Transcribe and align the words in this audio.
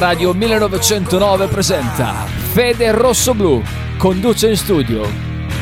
Radio 0.00 0.32
1909 0.32 1.46
presenta 1.48 2.24
Fede 2.52 2.90
Rosso 2.90 3.34
Blu. 3.34 3.62
Conduce 3.98 4.48
in 4.48 4.56
studio 4.56 5.06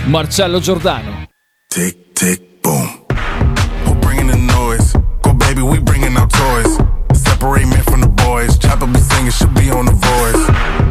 Marcello 0.04 0.60
Giordano. 0.60 1.24
Tick, 1.66 2.12
tick, 2.12 2.60
boom. 2.60 3.04
Who 3.84 3.96
bringing 3.96 4.30
the 4.30 4.36
noise? 4.36 4.92
Go 5.22 5.34
baby, 5.34 5.60
we 5.60 5.80
bringing 5.80 6.16
our 6.16 6.28
toys. 6.28 6.76
Separate 7.14 7.66
men 7.66 7.82
from 7.82 8.00
the 8.00 8.06
boys. 8.06 8.56
Chopper 8.58 8.86
be 8.86 9.00
singing, 9.00 9.32
should 9.32 9.52
be 9.54 9.70
on 9.70 9.86
the 9.86 9.92
voice. 9.92 10.46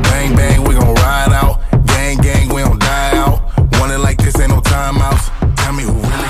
Bang, 0.10 0.36
bang, 0.36 0.62
we 0.68 0.76
gon' 0.76 0.94
ride 0.96 1.32
out. 1.32 1.62
Gang, 1.86 2.20
gang, 2.20 2.54
we 2.54 2.62
don't 2.62 2.78
die 2.78 3.16
out. 3.16 3.40
Want 3.80 3.94
it 3.94 4.00
like 4.00 4.22
this, 4.22 4.38
ain't 4.42 4.50
no 4.50 4.60
timeouts. 4.60 5.32
Tell 5.56 5.72
me 5.72 5.84
who 5.84 5.94
really 5.94 6.30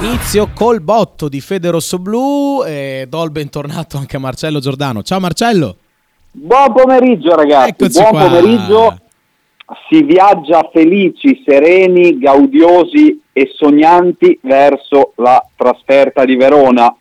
gon' 0.00 0.04
Inizio 0.04 0.48
col 0.54 0.80
botto 0.80 1.28
di 1.28 1.42
Fede 1.42 1.68
Rossoblu 1.68 2.62
e 2.64 3.04
do 3.06 3.22
il 3.22 3.30
bentornato 3.30 3.98
anche 3.98 4.16
a 4.16 4.18
Marcello 4.18 4.60
Giordano. 4.60 5.02
Ciao 5.02 5.20
Marcello! 5.20 5.76
Buon 6.36 6.72
pomeriggio 6.72 7.34
ragazzi, 7.36 7.70
Eccoci 7.70 8.00
buon 8.00 8.10
qua. 8.10 8.26
pomeriggio. 8.28 8.98
Si 9.88 10.02
viaggia 10.02 10.68
felici, 10.72 11.42
sereni, 11.46 12.18
gaudiosi 12.18 13.22
e 13.32 13.50
sognanti 13.54 14.38
verso 14.42 15.12
la 15.16 15.42
trasferta 15.56 16.24
di 16.24 16.34
Verona. 16.36 16.94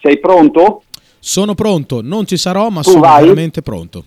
Sei 0.00 0.18
pronto? 0.20 0.82
Sono 1.18 1.54
pronto, 1.54 2.00
non 2.02 2.24
ci 2.24 2.36
sarò 2.36 2.68
ma 2.70 2.82
Tu 2.82 2.90
sono 2.90 3.00
vai? 3.00 3.22
veramente 3.24 3.62
pronto. 3.62 4.04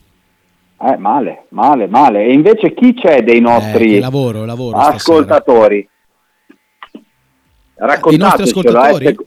Eh, 0.81 0.95
male, 0.97 1.45
male, 1.49 1.87
male. 1.87 2.23
E 2.25 2.33
invece 2.33 2.73
chi 2.73 2.93
c'è 2.93 3.23
dei 3.23 3.37
Eh, 3.37 3.41
nostri 3.41 3.91
che 3.91 3.99
lavoro, 3.99 4.45
lavoro 4.45 4.77
ascoltatori? 4.77 5.87
Raccontatecelo, 7.75 8.43
ascoltatori? 8.43 9.05
eh, 9.05 9.17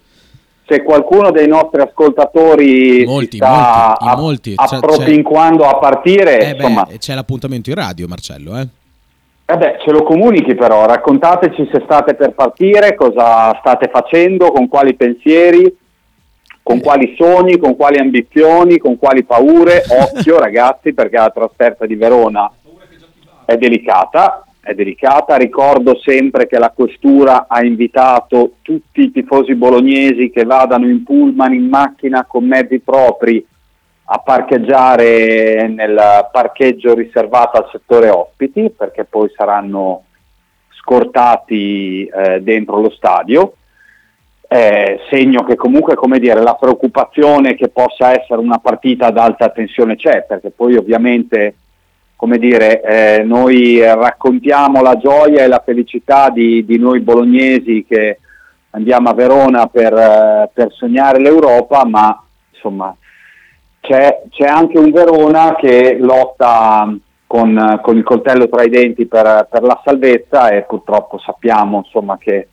se, 0.67 0.83
qualcuno 0.83 1.31
dei 1.31 1.47
nostri 1.47 1.81
ascoltatori 1.81 3.05
Molti, 3.07 3.37
sta 3.37 3.97
molti. 4.17 4.55
C'è- 4.55 4.77
appropinquando 4.77 5.65
a 5.65 5.79
partire, 5.79 6.39
Eh 6.39 6.55
beh, 6.55 6.63
insomma, 6.63 6.89
c'è 6.99 7.15
l'appuntamento 7.15 7.71
in 7.71 7.77
radio 7.77 8.07
Marcello, 8.09 8.57
eh? 8.59 8.69
Eh 9.47 9.57
beh, 9.59 9.77
ce 9.85 9.91
lo 9.91 10.03
comunichi 10.05 10.55
però, 10.55 10.87
raccontateci 10.87 11.69
se 11.71 11.83
state 11.85 12.15
per 12.15 12.33
partire, 12.33 12.95
cosa 12.95 13.55
state 13.61 13.91
facendo, 13.93 14.51
con 14.51 14.69
quali 14.69 14.95
pensieri, 14.95 15.77
con 16.63 16.81
quali 16.81 17.15
sogni, 17.19 17.59
con 17.59 17.77
quali 17.77 17.99
ambizioni, 17.99 18.79
con 18.79 18.97
quali 18.97 19.23
paure. 19.23 19.85
Occhio 20.17 20.39
ragazzi 20.39 20.95
perché 20.95 21.17
la 21.17 21.31
trasferta 21.31 21.85
di 21.85 21.95
Verona 21.95 22.51
è 23.45 23.57
delicata, 23.59 24.47
è 24.65 24.75
delicata. 24.75 25.37
Ricordo 25.37 25.99
sempre 25.99 26.47
che 26.47 26.59
la 26.59 26.71
questura 26.71 27.47
ha 27.49 27.65
invitato 27.65 28.55
tutti 28.63 29.03
i 29.03 29.13
tifosi 29.13 29.55
bolognesi 29.55 30.31
che 30.31 30.45
vadano 30.45 30.89
in 30.89 31.05
pullman, 31.05 31.53
in 31.53 31.69
macchina, 31.69 32.25
con 32.25 32.45
mezzi 32.47 32.81
propri 32.81 33.47
a 34.07 34.19
parcheggiare 34.19 35.67
nel 35.69 36.29
parcheggio 36.31 36.95
riservato 36.95 37.57
al 37.57 37.69
settore 37.71 38.11
ospiti 38.11 38.71
perché 38.71 39.05
poi 39.05 39.31
saranno 39.35 40.05
scortati 40.71 42.05
eh, 42.05 42.43
dentro 42.43 42.81
lo 42.81 42.91
stadio. 42.91 43.55
Eh, 44.47 45.01
segno 45.11 45.43
che 45.43 45.57
comunque 45.57 45.95
come 45.95 46.19
dire, 46.19 46.43
la 46.43 46.55
preoccupazione 46.55 47.55
che 47.55 47.69
possa 47.69 48.13
essere 48.13 48.41
una 48.41 48.59
partita 48.59 49.07
ad 49.07 49.19
alta 49.19 49.49
tensione 49.49 49.97
c'è, 49.97 50.25
perché 50.29 50.51
poi 50.51 50.77
ovviamente 50.77 51.55
come 52.25 52.39
dire, 52.39 52.81
eh, 52.81 53.23
noi 53.23 53.81
raccontiamo 53.81 54.81
la 54.81 54.97
gioia 54.97 55.45
e 55.45 55.47
la 55.47 55.63
felicità 55.63 56.31
di, 56.31 56.65
di 56.65 56.79
noi 56.79 57.01
bolognesi 57.01 57.85
che 57.87 58.19
andiamo 58.71 59.11
a 59.11 59.13
Verona 59.13 59.67
per, 59.67 59.93
eh, 59.93 60.51
per 60.51 60.73
sognare 60.73 61.21
l'Europa, 61.21 61.85
ma 61.85 62.19
insomma 62.51 62.97
c'è, 63.79 64.23
c'è 64.31 64.47
anche 64.47 64.79
un 64.79 64.91
Verona 64.91 65.55
che 65.55 65.99
lotta 66.01 66.97
con, 67.27 67.81
con 67.83 67.97
il 67.99 68.05
coltello 68.05 68.49
tra 68.49 68.63
i 68.63 68.71
denti 68.71 69.05
per, 69.05 69.47
per 69.51 69.63
la 69.63 69.79
salvezza 69.85 70.49
e 70.49 70.63
purtroppo 70.63 71.19
sappiamo 71.19 71.83
insomma, 71.85 72.17
che 72.17 72.49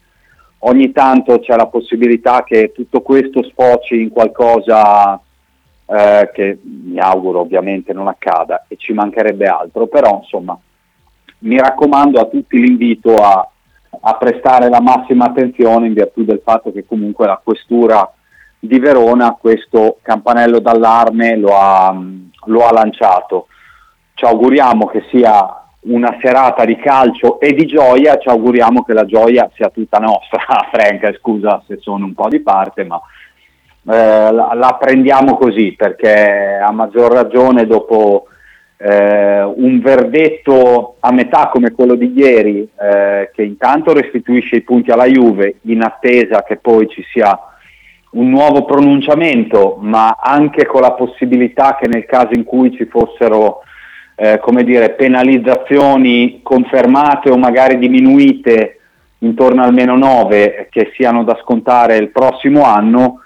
ogni 0.60 0.92
tanto 0.92 1.40
c'è 1.40 1.56
la 1.56 1.68
possibilità 1.68 2.44
che 2.44 2.74
tutto 2.76 3.00
questo 3.00 3.42
sfoci 3.44 4.02
in 4.02 4.10
qualcosa 4.10 5.18
eh, 5.92 6.32
che 6.34 6.58
mi 6.64 7.00
auguro 7.00 7.42
ovviamente 7.42 7.92
non 7.92 8.08
accada 8.08 8.66
e 8.68 8.78
ci 8.78 8.94
mancherebbe 8.94 9.46
altro, 9.46 9.88
però 9.88 10.20
insomma 10.22 10.58
mi 11.40 11.58
raccomando 11.58 12.20
a 12.20 12.26
tutti 12.26 12.60
l'invito 12.60 13.16
a, 13.16 13.48
a 14.00 14.14
prestare 14.16 14.70
la 14.70 14.80
massima 14.80 15.26
attenzione 15.26 15.88
in 15.88 15.94
virtù 15.94 16.24
del 16.24 16.42
fatto 16.44 16.72
che 16.72 16.86
comunque 16.86 17.28
la 17.28 17.42
questura 17.44 18.10
di 18.58 18.80
Verona 18.80 19.38
questo 19.40 19.98
campanello 20.02 20.60
d'allarme 20.60 21.36
lo 21.36 21.58
ha, 21.58 22.00
lo 22.46 22.66
ha 22.66 22.72
lanciato. 22.72 23.48
Ci 24.14 24.24
auguriamo 24.24 24.86
che 24.86 25.04
sia 25.10 25.62
una 25.82 26.16
serata 26.22 26.64
di 26.64 26.76
calcio 26.76 27.40
e 27.40 27.54
di 27.54 27.66
gioia, 27.66 28.18
ci 28.18 28.30
auguriamo 28.30 28.84
che 28.84 28.94
la 28.94 29.06
gioia 29.06 29.50
sia 29.56 29.70
tutta 29.70 29.98
nostra. 29.98 30.40
Frank, 30.72 31.18
scusa 31.20 31.62
se 31.68 31.80
sono 31.82 32.06
un 32.06 32.14
po' 32.14 32.30
di 32.30 32.40
parte, 32.40 32.84
ma 32.84 33.02
eh, 33.84 34.32
la, 34.32 34.52
la 34.54 34.78
prendiamo 34.80 35.38
così 35.38 35.74
perché 35.76 36.60
a 36.64 36.72
maggior 36.72 37.12
ragione 37.12 37.66
dopo 37.66 38.28
eh, 38.78 39.44
un 39.44 39.80
verdetto 39.80 40.96
a 41.00 41.12
metà 41.12 41.50
come 41.50 41.72
quello 41.72 41.96
di 41.96 42.14
ieri, 42.16 42.68
eh, 42.80 43.30
che 43.34 43.44
intanto 43.44 43.94
restituisce 43.94 44.58
i 44.58 44.62
punti 44.62 44.92
alla 44.92 45.06
Juve 45.06 45.58
in 45.64 45.84
attesa 45.84 46.44
che 46.44 46.58
poi 46.58 46.88
ci 46.90 47.04
sia 47.12 47.38
un 48.12 48.30
nuovo 48.30 48.66
pronunciamento, 48.66 49.78
ma 49.80 50.18
anche 50.20 50.66
con 50.66 50.82
la 50.82 50.92
possibilità 50.94 51.78
che 51.80 51.88
nel 51.88 52.06
caso 52.06 52.34
in 52.34 52.44
cui 52.44 52.76
ci 52.76 52.86
fossero 52.86 53.62
eh, 54.16 54.40
come 54.40 54.64
dire, 54.64 54.92
penalizzazioni 54.92 56.42
confermate 56.44 57.30
o 57.30 57.38
magari 57.38 57.78
diminuite 57.78 58.80
intorno 59.20 59.64
al 59.64 59.74
meno 59.74 59.96
9 59.96 60.68
che 60.70 60.92
siano 60.96 61.24
da 61.24 61.40
scontare 61.42 61.98
il 61.98 62.10
prossimo 62.10 62.64
anno, 62.64 63.21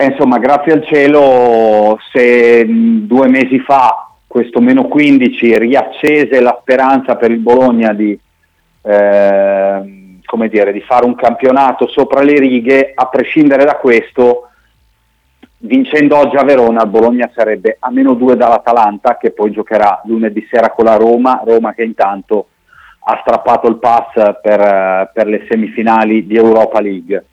e 0.00 0.04
insomma 0.04 0.38
grazie 0.38 0.74
al 0.74 0.84
cielo 0.84 1.98
se 2.12 2.64
mh, 2.64 3.06
due 3.08 3.26
mesi 3.28 3.58
fa 3.58 4.08
questo 4.28 4.60
meno 4.60 4.86
15 4.86 5.58
riaccese 5.58 6.40
la 6.40 6.56
speranza 6.60 7.16
per 7.16 7.32
il 7.32 7.38
Bologna 7.38 7.92
di, 7.92 8.16
eh, 8.82 10.18
come 10.24 10.48
dire, 10.48 10.72
di 10.72 10.80
fare 10.82 11.04
un 11.04 11.16
campionato 11.16 11.88
sopra 11.88 12.20
le 12.20 12.38
righe, 12.38 12.92
a 12.94 13.06
prescindere 13.06 13.64
da 13.64 13.74
questo, 13.74 14.50
vincendo 15.58 16.16
oggi 16.16 16.36
a 16.36 16.44
Verona, 16.44 16.84
il 16.84 16.90
Bologna 16.90 17.28
sarebbe 17.34 17.78
a 17.80 17.90
meno 17.90 18.14
2 18.14 18.36
dall'Atalanta, 18.36 19.16
che 19.16 19.32
poi 19.32 19.50
giocherà 19.50 20.02
lunedì 20.04 20.46
sera 20.48 20.70
con 20.70 20.84
la 20.84 20.94
Roma, 20.94 21.42
Roma 21.44 21.72
che 21.72 21.82
intanto 21.82 22.48
ha 23.00 23.18
strappato 23.22 23.66
il 23.68 23.78
pass 23.78 24.12
per, 24.40 24.60
eh, 24.60 25.10
per 25.12 25.26
le 25.26 25.46
semifinali 25.50 26.24
di 26.24 26.36
Europa 26.36 26.80
League. 26.80 27.24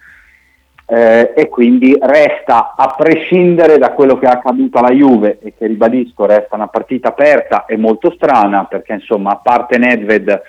Eh, 0.88 1.34
e 1.36 1.50
quindi 1.50 1.98
resta, 2.00 2.76
a 2.78 2.94
prescindere 2.96 3.80
da 3.80 3.92
quello 3.94 4.20
che 4.20 4.28
è 4.28 4.30
accaduto 4.30 4.78
alla 4.78 4.92
Juve, 4.92 5.40
e 5.42 5.54
che 5.58 5.66
ribadisco 5.66 6.28
resta 6.28 6.56
una 6.56 6.68
partita 6.68 7.10
aperta 7.10 7.66
e 7.66 7.76
molto 7.76 8.12
strana, 8.12 8.66
perché 8.66 8.94
insomma 8.94 9.32
a 9.32 9.40
parte 9.42 9.80
Nedved 9.80 10.42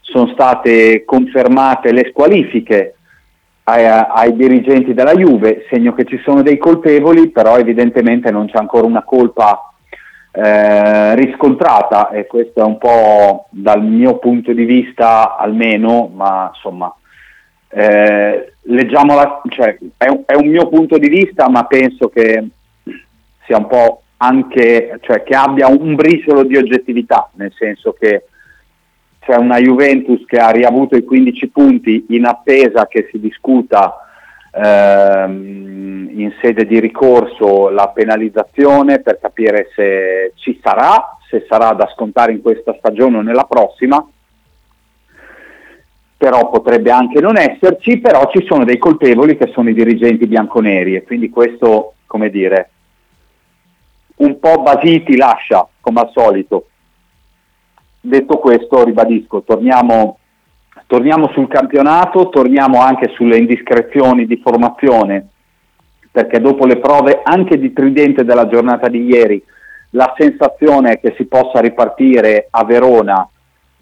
sono 0.00 0.28
state 0.28 1.04
confermate 1.04 1.92
le 1.92 2.08
squalifiche 2.10 2.94
ai, 3.64 3.84
ai 3.84 4.34
dirigenti 4.36 4.94
della 4.94 5.14
Juve, 5.14 5.66
segno 5.68 5.92
che 5.92 6.04
ci 6.04 6.20
sono 6.24 6.42
dei 6.42 6.56
colpevoli, 6.56 7.30
però 7.30 7.56
evidentemente 7.58 8.30
non 8.30 8.46
c'è 8.46 8.58
ancora 8.58 8.86
una 8.86 9.02
colpa 9.02 9.72
eh, 10.32 11.16
riscontrata 11.16 12.10
e 12.10 12.26
questo 12.26 12.60
è 12.60 12.64
un 12.64 12.78
po' 12.78 13.48
dal 13.50 13.82
mio 13.82 14.18
punto 14.18 14.52
di 14.52 14.64
vista 14.64 15.36
almeno, 15.36 16.08
ma 16.14 16.50
insomma 16.54 16.94
eh, 17.72 18.52
leggiamola, 18.62 19.42
cioè, 19.48 19.78
è, 19.96 20.08
un- 20.08 20.22
è 20.26 20.34
un 20.34 20.48
mio 20.48 20.68
punto 20.68 20.98
di 20.98 21.08
vista, 21.08 21.48
ma 21.48 21.64
penso 21.64 22.08
che 22.08 22.48
sia 23.46 23.58
un 23.58 23.66
po' 23.66 24.02
anche, 24.18 24.98
cioè 25.02 25.22
che 25.22 25.34
abbia 25.34 25.68
un 25.68 25.94
briciolo 25.94 26.42
di 26.42 26.56
oggettività, 26.56 27.30
nel 27.34 27.52
senso 27.56 27.92
che 27.92 28.24
c'è 29.20 29.36
una 29.36 29.58
Juventus 29.58 30.24
che 30.26 30.38
ha 30.38 30.50
riavuto 30.50 30.96
i 30.96 31.04
15 31.04 31.48
punti 31.48 32.06
in 32.10 32.24
attesa 32.24 32.86
che 32.86 33.08
si 33.10 33.20
discuta 33.20 33.98
ehm, 34.52 36.08
in 36.12 36.32
sede 36.42 36.66
di 36.66 36.80
ricorso 36.80 37.68
la 37.68 37.88
penalizzazione 37.88 39.00
per 39.00 39.18
capire 39.20 39.68
se 39.74 40.32
ci 40.36 40.58
sarà, 40.62 41.16
se 41.28 41.46
sarà 41.48 41.72
da 41.72 41.88
scontare 41.94 42.32
in 42.32 42.42
questa 42.42 42.74
stagione 42.78 43.18
o 43.18 43.22
nella 43.22 43.44
prossima 43.44 44.04
però 46.20 46.50
potrebbe 46.50 46.90
anche 46.90 47.18
non 47.18 47.38
esserci, 47.38 47.98
però 47.98 48.28
ci 48.30 48.44
sono 48.46 48.66
dei 48.66 48.76
colpevoli 48.76 49.38
che 49.38 49.50
sono 49.54 49.70
i 49.70 49.72
dirigenti 49.72 50.26
bianconeri 50.26 50.94
e 50.94 51.02
quindi 51.02 51.30
questo, 51.30 51.94
come 52.04 52.28
dire, 52.28 52.70
un 54.16 54.38
po' 54.38 54.60
basiti 54.60 55.16
lascia, 55.16 55.66
come 55.80 56.00
al 56.00 56.10
solito. 56.12 56.66
Detto 58.02 58.36
questo, 58.36 58.84
ribadisco, 58.84 59.44
torniamo, 59.44 60.18
torniamo 60.86 61.30
sul 61.32 61.48
campionato, 61.48 62.28
torniamo 62.28 62.82
anche 62.82 63.12
sulle 63.14 63.38
indiscrezioni 63.38 64.26
di 64.26 64.42
formazione, 64.44 65.26
perché 66.10 66.38
dopo 66.38 66.66
le 66.66 66.76
prove 66.76 67.22
anche 67.24 67.58
di 67.58 67.72
tridente 67.72 68.24
della 68.24 68.46
giornata 68.46 68.88
di 68.88 69.06
ieri 69.06 69.42
la 69.92 70.12
sensazione 70.18 70.92
è 70.92 71.00
che 71.00 71.14
si 71.16 71.24
possa 71.24 71.60
ripartire 71.60 72.48
a 72.50 72.62
Verona 72.66 73.26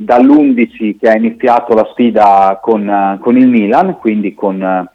dall'11 0.01 0.97
che 0.97 1.09
ha 1.09 1.17
iniziato 1.17 1.75
la 1.75 1.89
sfida 1.91 2.59
con, 2.63 3.19
con 3.21 3.37
il 3.37 3.49
Milan, 3.49 3.99
quindi 3.99 4.33
con 4.33 4.63
eh, 4.63 4.89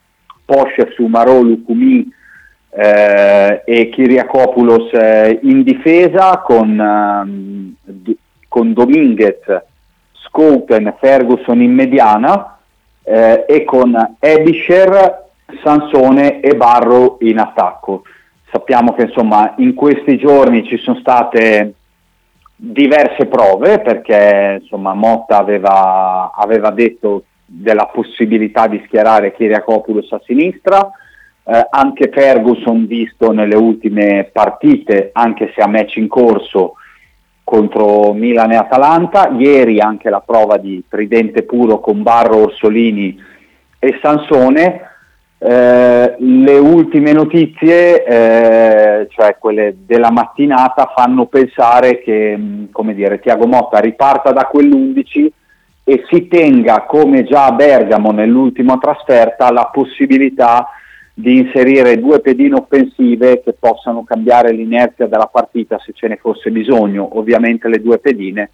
Posce, 0.45 0.91
Sumarò, 0.95 1.41
Lucumi 1.41 2.09
eh, 2.69 3.61
e 3.65 3.89
Kiriakopoulos 3.89 4.93
eh, 4.93 5.39
in 5.43 5.63
difesa 5.63 6.39
con, 6.39 6.79
eh, 7.85 8.15
con 8.47 8.73
Dominguez, 8.73 9.39
Scouten, 10.13 10.95
Ferguson 10.99 11.61
in 11.61 11.73
mediana 11.73 12.57
eh, 13.03 13.45
e 13.47 13.65
con 13.65 14.15
Ebisher, 14.19 15.31
Sansone 15.61 16.39
e 16.39 16.55
Barro 16.55 17.17
in 17.21 17.39
attacco. 17.39 18.03
Sappiamo 18.49 18.93
che 18.93 19.03
insomma 19.03 19.53
in 19.57 19.73
questi 19.73 20.17
giorni 20.17 20.63
ci 20.63 20.77
sono 20.77 20.97
state 20.99 21.73
diverse 22.65 23.25
prove 23.25 23.81
perché 23.81 24.59
insomma 24.61 24.93
Motta 24.93 25.37
aveva, 25.37 26.31
aveva 26.33 26.69
detto 26.69 27.25
della 27.45 27.87
possibilità 27.87 28.67
di 28.67 28.81
schierare 28.85 29.33
Kiriakopoulos 29.33 30.13
a 30.13 30.21
sinistra, 30.23 30.89
eh, 31.43 31.67
anche 31.69 32.09
Ferguson 32.09 32.87
visto 32.87 33.33
nelle 33.33 33.55
ultime 33.55 34.29
partite, 34.31 35.09
anche 35.11 35.51
se 35.53 35.61
a 35.61 35.67
match 35.67 35.97
in 35.97 36.07
corso 36.07 36.75
contro 37.43 38.13
Milan 38.13 38.53
e 38.53 38.55
Atalanta, 38.55 39.29
ieri 39.37 39.81
anche 39.81 40.09
la 40.09 40.21
prova 40.21 40.55
di 40.55 40.81
tridente 40.87 41.43
puro 41.43 41.81
con 41.81 42.01
Barro, 42.01 42.43
Orsolini 42.43 43.21
e 43.77 43.99
Sansone, 44.01 44.92
eh, 45.45 46.15
le 46.19 46.57
ultime 46.57 47.11
notizie, 47.11 48.05
eh, 48.05 49.07
cioè 49.09 49.35
quelle 49.37 49.75
della 49.85 50.09
mattinata, 50.09 50.93
fanno 50.95 51.25
pensare 51.25 52.01
che 52.01 52.37
mm, 52.37 52.89
dire, 52.93 53.19
Tiago 53.19 53.45
Motta 53.45 53.79
riparta 53.79 54.31
da 54.31 54.45
quell'11 54.45 55.27
e 55.83 56.05
si 56.09 56.29
tenga, 56.29 56.83
come 56.83 57.25
già 57.25 57.47
a 57.47 57.51
Bergamo 57.51 58.11
nell'ultima 58.11 58.77
trasferta, 58.77 59.51
la 59.51 59.65
possibilità 59.65 60.69
di 61.13 61.39
inserire 61.39 61.99
due 61.99 62.21
pedine 62.21 62.55
offensive 62.55 63.41
che 63.43 63.51
possano 63.51 64.05
cambiare 64.05 64.53
l'inerzia 64.53 65.07
della 65.07 65.27
partita 65.27 65.77
se 65.77 65.91
ce 65.93 66.07
ne 66.07 66.15
fosse 66.15 66.51
bisogno. 66.51 67.17
Ovviamente 67.17 67.67
le 67.67 67.81
due 67.81 67.99
pedine 67.99 68.49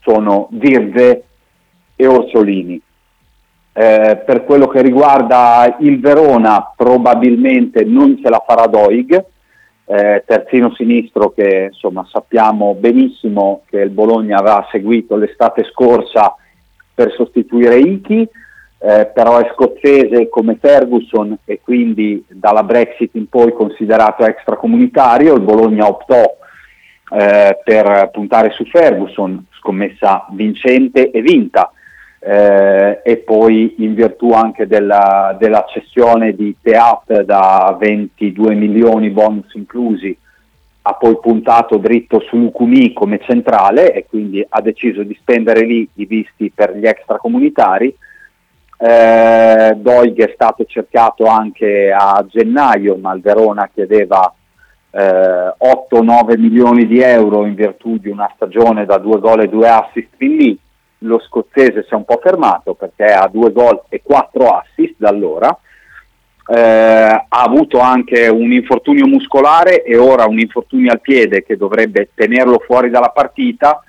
sono 0.00 0.48
Virze 0.50 1.24
e 1.96 2.06
Orsolini. 2.06 2.82
Eh, 3.80 4.16
per 4.26 4.42
quello 4.42 4.66
che 4.66 4.82
riguarda 4.82 5.76
il 5.78 6.00
Verona 6.00 6.72
probabilmente 6.74 7.84
non 7.84 8.18
ce 8.20 8.28
la 8.28 8.42
farà 8.44 8.66
Doig, 8.66 9.24
eh, 9.84 10.24
terzino 10.26 10.74
sinistro 10.74 11.30
che 11.30 11.68
insomma, 11.70 12.04
sappiamo 12.10 12.74
benissimo 12.74 13.62
che 13.70 13.78
il 13.78 13.90
Bologna 13.90 14.38
aveva 14.38 14.66
seguito 14.72 15.14
l'estate 15.14 15.62
scorsa 15.62 16.34
per 16.92 17.12
sostituire 17.12 17.78
Iki, 17.78 18.28
eh, 18.80 19.10
però 19.14 19.38
è 19.38 19.48
scozzese 19.54 20.28
come 20.28 20.58
Ferguson 20.60 21.38
e 21.44 21.60
quindi 21.62 22.24
dalla 22.28 22.64
Brexit 22.64 23.14
in 23.14 23.28
poi 23.28 23.52
considerato 23.52 24.24
extracomunitario, 24.24 25.36
il 25.36 25.42
Bologna 25.42 25.86
optò 25.86 26.24
eh, 27.16 27.58
per 27.62 28.10
puntare 28.12 28.50
su 28.50 28.64
Ferguson, 28.64 29.46
scommessa 29.52 30.26
vincente 30.32 31.12
e 31.12 31.22
vinta 31.22 31.70
eh, 32.20 33.00
e 33.04 33.16
poi 33.18 33.76
in 33.78 33.94
virtù 33.94 34.32
anche 34.32 34.66
della, 34.66 35.36
della 35.38 35.64
cessione 35.68 36.34
di 36.34 36.56
Teat 36.60 37.22
da 37.22 37.76
22 37.78 38.54
milioni 38.54 39.10
bonus 39.10 39.54
inclusi 39.54 40.16
ha 40.88 40.94
poi 40.94 41.18
puntato 41.20 41.76
dritto 41.76 42.20
su 42.20 42.36
Lucumi 42.38 42.94
come 42.94 43.20
centrale 43.20 43.92
e 43.92 44.06
quindi 44.08 44.44
ha 44.48 44.60
deciso 44.62 45.02
di 45.02 45.14
spendere 45.20 45.66
lì 45.66 45.86
i 45.94 46.06
visti 46.06 46.50
per 46.54 46.74
gli 46.74 46.86
extracomunitari. 46.86 47.94
Eh, 48.80 49.74
Doig 49.76 50.24
è 50.24 50.32
stato 50.32 50.64
cercato 50.64 51.26
anche 51.26 51.92
a 51.92 52.24
gennaio, 52.26 52.96
ma 52.96 53.12
il 53.12 53.20
Verona 53.20 53.68
chiedeva 53.72 54.32
eh, 54.90 55.00
8-9 55.00 56.38
milioni 56.38 56.86
di 56.86 57.00
euro 57.00 57.44
in 57.44 57.54
virtù 57.54 57.98
di 57.98 58.08
una 58.08 58.30
stagione 58.34 58.86
da 58.86 58.96
due 58.96 59.18
gol 59.18 59.42
e 59.42 59.48
due 59.48 59.68
assist 59.68 60.08
fin 60.16 60.36
lì 60.36 60.58
lo 60.98 61.20
scozzese 61.20 61.84
si 61.84 61.92
è 61.92 61.94
un 61.94 62.04
po' 62.04 62.18
fermato 62.22 62.74
perché 62.74 63.04
ha 63.04 63.28
due 63.30 63.52
gol 63.52 63.82
e 63.88 64.00
quattro 64.02 64.48
assist 64.56 64.94
da 64.96 65.08
allora. 65.08 65.56
Eh, 66.50 66.56
ha 66.56 67.26
avuto 67.28 67.78
anche 67.78 68.26
un 68.28 68.52
infortunio 68.52 69.06
muscolare 69.06 69.82
e 69.82 69.98
ora 69.98 70.26
un 70.26 70.38
infortunio 70.38 70.90
al 70.90 71.00
piede 71.00 71.44
che 71.44 71.58
dovrebbe 71.58 72.10
tenerlo 72.14 72.62
fuori 72.64 72.90
dalla 72.90 73.10
partita. 73.10 73.82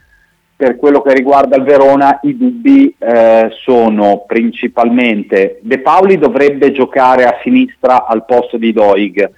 Per 0.55 0.75
quello 0.75 1.01
che 1.01 1.13
riguarda 1.13 1.55
il 1.55 1.63
Verona 1.63 2.19
i 2.23 2.35
dubbi 2.35 2.93
eh, 2.99 3.49
sono 3.63 4.25
principalmente 4.27 5.59
De 5.61 5.79
Pauli 5.79 6.17
dovrebbe 6.17 6.73
giocare 6.73 7.23
a 7.23 7.39
sinistra 7.41 8.05
al 8.05 8.25
posto 8.25 8.57
di 8.57 8.73
Doig, 8.73 9.31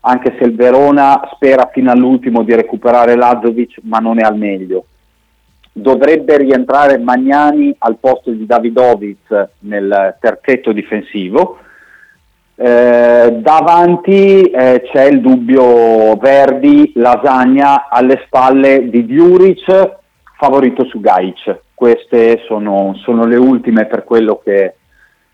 anche 0.00 0.36
se 0.38 0.44
il 0.44 0.54
Verona 0.54 1.30
spera 1.32 1.70
fino 1.72 1.90
all'ultimo 1.90 2.42
di 2.42 2.54
recuperare 2.54 3.16
Lazovic 3.16 3.78
ma 3.84 4.00
non 4.00 4.18
è 4.18 4.22
al 4.22 4.36
meglio 4.36 4.84
dovrebbe 5.78 6.38
rientrare 6.38 6.96
Magnani 6.96 7.74
al 7.80 7.98
posto 8.00 8.30
di 8.30 8.46
Davidovic 8.46 9.48
nel 9.60 10.16
terzetto 10.18 10.72
difensivo. 10.72 11.58
Eh, 12.54 13.36
davanti 13.40 14.44
eh, 14.44 14.88
c'è 14.90 15.04
il 15.04 15.20
dubbio 15.20 16.16
Verdi, 16.16 16.92
Lasagna 16.94 17.90
alle 17.90 18.22
spalle 18.24 18.88
di 18.88 19.04
Djuric, 19.04 19.96
favorito 20.38 20.86
su 20.86 20.98
Gaic. 20.98 21.60
Queste 21.74 22.42
sono, 22.46 22.94
sono 23.02 23.26
le 23.26 23.36
ultime 23.36 23.84
per 23.84 24.04
quello 24.04 24.40
che, 24.42 24.76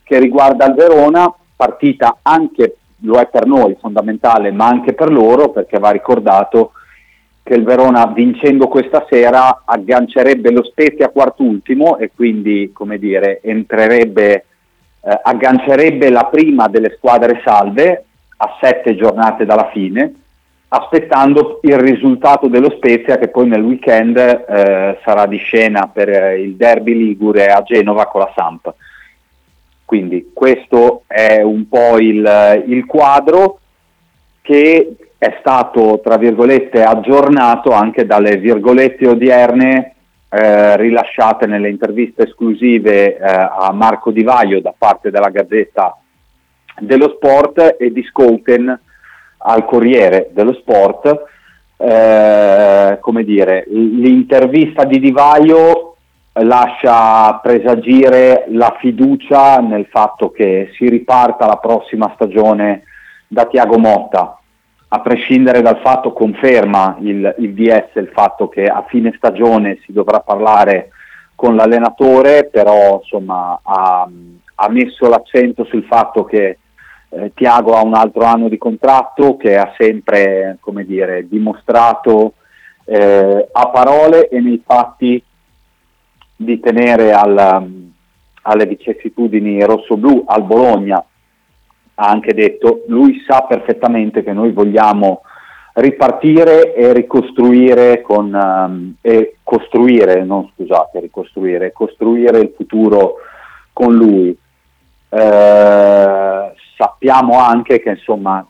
che 0.02 0.18
riguarda 0.18 0.66
il 0.66 0.74
Verona, 0.74 1.32
partita 1.54 2.18
anche, 2.22 2.78
lo 3.02 3.20
è 3.20 3.28
per 3.28 3.46
noi 3.46 3.76
fondamentale, 3.78 4.50
ma 4.50 4.66
anche 4.66 4.92
per 4.92 5.12
loro 5.12 5.50
perché 5.50 5.78
va 5.78 5.90
ricordato 5.90 6.72
che 7.42 7.54
il 7.54 7.64
Verona 7.64 8.06
vincendo 8.06 8.68
questa 8.68 9.04
sera 9.10 9.62
aggancerebbe 9.64 10.50
lo 10.52 10.62
Spezia 10.62 11.08
quart'ultimo 11.08 11.98
e 11.98 12.10
quindi 12.14 12.70
come 12.72 12.98
dire, 12.98 13.40
entrerebbe, 13.42 14.44
eh, 15.00 15.20
aggancerebbe 15.22 16.08
la 16.08 16.26
prima 16.26 16.68
delle 16.68 16.94
squadre 16.96 17.40
salve 17.44 18.04
a 18.36 18.58
sette 18.60 18.94
giornate 18.94 19.44
dalla 19.44 19.70
fine, 19.72 20.14
aspettando 20.69 21.58
il 21.62 21.78
risultato 21.78 22.46
dello 22.46 22.70
Spezia 22.76 23.19
che 23.19 23.28
poi 23.28 23.48
nel 23.48 23.62
weekend 23.62 24.17
eh, 24.17 24.98
sarà 25.05 25.26
di 25.26 25.36
scena 25.38 25.88
per 25.93 26.08
eh, 26.08 26.40
il 26.40 26.55
derby 26.55 26.96
Ligure 26.96 27.46
a 27.46 27.62
Genova 27.62 28.06
con 28.06 28.20
la 28.20 28.32
Samp. 28.34 28.72
Quindi 29.84 30.31
questo 30.32 31.02
è 31.06 31.43
un 31.43 31.69
po' 31.69 31.98
il, 31.98 32.64
il 32.67 32.86
quadro 32.86 33.58
che 34.40 34.96
è 35.22 35.36
stato, 35.38 36.00
tra 36.02 36.17
virgolette, 36.17 36.82
aggiornato 36.82 37.70
anche 37.70 38.05
dalle 38.06 38.38
virgolette 38.38 39.06
odierne 39.06 39.94
eh, 40.29 40.76
rilasciate 40.76 41.46
nelle 41.46 41.69
interviste 41.69 42.24
esclusive 42.24 43.19
eh, 43.19 43.20
a 43.20 43.70
Marco 43.72 44.10
Di 44.10 44.24
Vaio 44.24 44.60
da 44.60 44.74
parte 44.76 45.12
della 45.12 45.29
Gazzetta 45.29 45.96
dello 46.81 47.14
Sport 47.14 47.76
e 47.79 47.93
di 47.93 48.02
Scouten 48.02 48.81
al 49.36 49.64
Corriere 49.64 50.31
dello 50.32 50.55
Sport. 50.55 51.24
Eh, 51.76 52.98
come 53.00 53.22
dire, 53.22 53.64
l'intervista 53.69 54.82
di 54.82 54.98
Di 54.98 55.12
Vaio 55.12 55.94
lascia 56.32 57.34
presagire 57.34 58.46
la 58.48 58.76
fiducia 58.81 59.58
nel 59.58 59.86
fatto 59.88 60.32
che 60.32 60.72
si 60.74 60.88
riparta 60.88 61.46
la 61.46 61.58
prossima 61.58 62.10
stagione 62.17 62.82
da 63.29 63.44
Tiago 63.46 63.79
Motta 63.79 64.38
a 64.94 65.01
prescindere 65.01 65.63
dal 65.63 65.81
fatto 65.81 66.13
conferma 66.13 66.99
il, 67.01 67.34
il 67.39 67.55
DS 67.55 67.94
il 67.94 68.11
fatto 68.13 68.49
che 68.49 68.67
a 68.67 68.84
fine 68.87 69.15
stagione 69.17 69.79
si 69.87 69.93
dovrà 69.93 70.20
parlare 70.20 70.91
con 71.34 71.56
l'allenatore, 71.56 72.44
però 72.53 73.01
insomma, 73.03 73.58
ha, 73.63 74.06
ha, 74.55 74.69
messo 74.69 75.08
l'accento 75.08 75.65
sul 75.65 75.84
fatto 75.84 76.25
che 76.25 76.58
eh, 77.08 77.32
Tiago 77.34 77.75
ha 77.75 77.82
un 77.82 77.94
altro 77.94 78.25
anno 78.25 78.51
di 78.51 78.58
contratto, 78.58 79.39
che 79.39 79.56
ha 79.56 79.72
sempre 79.79 80.58
dire, 80.84 81.27
dimostrato 81.27 82.34
eh, 82.84 83.49
a 83.51 83.69
parole 83.69 84.29
e 84.29 84.41
nei 84.41 84.63
fatti 84.65 85.25
di 86.37 86.61
tenere 86.61 87.13
al, 87.13 87.67
alle 88.43 88.67
vicissitudini 88.67 89.65
rosso-blu 89.65 90.25
al 90.27 90.43
Bologna 90.43 91.03
ha 91.94 92.08
anche 92.08 92.34
detto, 92.34 92.84
lui 92.87 93.22
sa 93.27 93.44
perfettamente 93.49 94.22
che 94.22 94.32
noi 94.32 94.53
vogliamo 94.53 95.22
ripartire 95.75 96.75
e 96.75 96.93
ricostruire 96.93 98.03
con, 98.03 98.32
um, 98.32 98.94
e 99.01 99.37
costruire, 99.43 100.25
non 100.25 100.51
scusate, 100.55 101.01
ricostruire, 101.01 101.72
costruire 101.72 102.39
il 102.39 102.53
futuro 102.55 103.17
con 103.72 103.94
lui. 103.94 104.37
Eh, 105.08 106.53
sappiamo 106.77 107.39
anche 107.39 107.81
che 107.81 107.91
insomma 107.91 108.46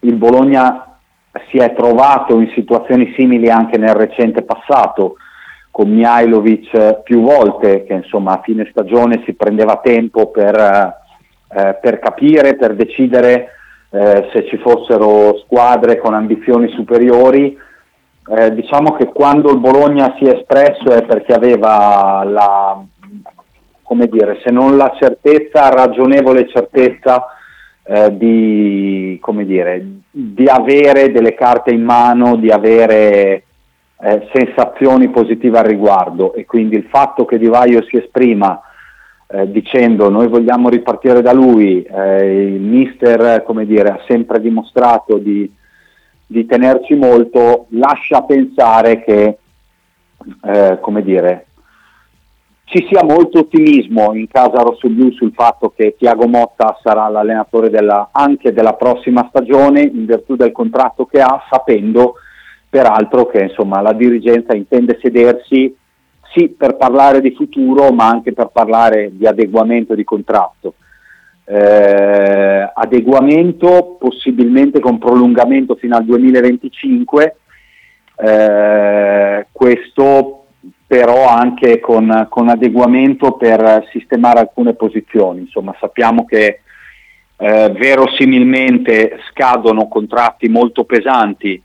il 0.00 0.14
Bologna 0.14 0.98
si 1.50 1.58
è 1.58 1.74
trovato 1.74 2.40
in 2.40 2.50
situazioni 2.54 3.12
simili 3.16 3.48
anche 3.48 3.78
nel 3.78 3.94
recente 3.94 4.42
passato, 4.42 5.16
con 5.70 5.90
Mihailovic 5.90 7.02
più 7.02 7.20
volte, 7.20 7.84
che 7.84 7.94
insomma 7.94 8.32
a 8.32 8.40
fine 8.42 8.66
stagione 8.70 9.22
si 9.24 9.34
prendeva 9.34 9.76
tempo 9.76 10.28
per, 10.28 10.97
eh, 11.50 11.78
per 11.80 11.98
capire, 11.98 12.56
per 12.56 12.74
decidere 12.74 13.50
eh, 13.90 14.28
se 14.32 14.46
ci 14.46 14.58
fossero 14.58 15.38
squadre 15.38 15.98
con 15.98 16.14
ambizioni 16.14 16.68
superiori. 16.70 17.56
Eh, 18.30 18.52
diciamo 18.52 18.92
che 18.92 19.06
quando 19.06 19.50
il 19.50 19.58
Bologna 19.58 20.14
si 20.18 20.26
è 20.26 20.34
espresso 20.36 20.92
è 20.92 21.02
perché 21.04 21.32
aveva 21.32 22.22
la, 22.24 22.82
come 23.82 24.06
dire, 24.06 24.38
se 24.44 24.50
non 24.50 24.76
la 24.76 24.94
certezza, 24.98 25.70
ragionevole 25.70 26.46
certezza 26.48 27.26
eh, 27.84 28.14
di, 28.14 29.18
dire, 29.44 29.86
di 30.10 30.46
avere 30.46 31.10
delle 31.10 31.32
carte 31.32 31.70
in 31.70 31.82
mano, 31.82 32.36
di 32.36 32.50
avere 32.50 33.44
eh, 34.00 34.28
sensazioni 34.32 35.08
positive 35.08 35.58
al 35.58 35.64
riguardo 35.64 36.34
e 36.34 36.44
quindi 36.44 36.76
il 36.76 36.86
fatto 36.90 37.24
che 37.24 37.38
Di 37.38 37.48
Vaio 37.48 37.82
si 37.84 37.96
esprima 37.96 38.60
eh, 39.30 39.50
dicendo 39.50 40.08
noi 40.08 40.26
vogliamo 40.28 40.70
ripartire 40.70 41.20
da 41.20 41.32
lui, 41.32 41.82
eh, 41.82 42.44
il 42.46 42.60
mister 42.60 43.44
dire, 43.64 43.88
ha 43.90 44.00
sempre 44.08 44.40
dimostrato 44.40 45.18
di, 45.18 45.50
di 46.26 46.46
tenerci 46.46 46.94
molto, 46.94 47.66
lascia 47.70 48.22
pensare 48.22 49.04
che 49.04 49.38
eh, 50.42 50.78
dire, 51.02 51.46
ci 52.64 52.86
sia 52.90 53.02
molto 53.04 53.40
ottimismo 53.40 54.14
in 54.14 54.28
casa 54.28 54.62
rossoblu 54.62 55.10
sul 55.12 55.32
fatto 55.34 55.70
che 55.74 55.96
Tiago 55.98 56.26
Motta 56.26 56.78
sarà 56.82 57.08
l'allenatore 57.08 57.70
della, 57.70 58.10
anche 58.12 58.52
della 58.52 58.74
prossima 58.74 59.26
stagione 59.28 59.82
in 59.82 60.04
virtù 60.04 60.36
del 60.36 60.52
contratto 60.52 61.06
che 61.06 61.20
ha, 61.20 61.46
sapendo 61.50 62.14
peraltro 62.68 63.26
che 63.26 63.44
insomma, 63.44 63.80
la 63.80 63.92
dirigenza 63.92 64.54
intende 64.54 64.98
sedersi 65.00 65.74
sì 66.32 66.48
per 66.48 66.76
parlare 66.76 67.20
di 67.20 67.32
futuro 67.32 67.92
ma 67.92 68.08
anche 68.08 68.32
per 68.32 68.50
parlare 68.52 69.10
di 69.12 69.26
adeguamento 69.26 69.94
di 69.94 70.04
contratto. 70.04 70.74
Eh, 71.44 72.70
adeguamento 72.74 73.96
possibilmente 73.98 74.80
con 74.80 74.98
prolungamento 74.98 75.76
fino 75.76 75.96
al 75.96 76.04
2025, 76.04 77.36
eh, 78.16 79.46
questo 79.50 80.44
però 80.86 81.26
anche 81.26 81.80
con, 81.80 82.26
con, 82.30 82.48
adeguamento 82.48 83.32
per 83.32 83.86
sistemare 83.92 84.40
alcune 84.40 84.74
posizioni. 84.74 85.40
Insomma, 85.40 85.74
sappiamo 85.78 86.24
che 86.24 86.60
eh, 87.36 87.70
verosimilmente 87.70 89.20
scadono 89.30 89.86
contratti 89.88 90.48
molto 90.48 90.84
pesanti 90.84 91.62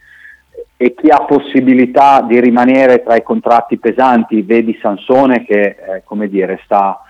e 0.84 0.94
chi 0.96 1.08
ha 1.08 1.24
possibilità 1.24 2.20
di 2.28 2.42
rimanere 2.42 3.04
tra 3.04 3.16
i 3.16 3.24
contratti 3.24 3.78
pesanti, 3.78 4.42
vedi 4.42 4.78
Sansone 4.82 5.46
che 5.46 5.62
eh, 5.62 6.04
come 6.04 6.28
dire, 6.28 6.60
sta 6.66 7.02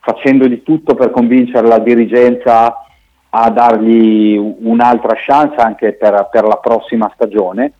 facendo 0.00 0.48
di 0.48 0.64
tutto 0.64 0.96
per 0.96 1.12
convincere 1.12 1.68
la 1.68 1.78
dirigenza 1.78 2.84
a 3.28 3.50
dargli 3.50 4.36
un'altra 4.36 5.14
chance 5.16 5.54
anche 5.54 5.92
per, 5.92 6.30
per 6.32 6.42
la 6.48 6.56
prossima 6.56 7.08
stagione. 7.14 7.74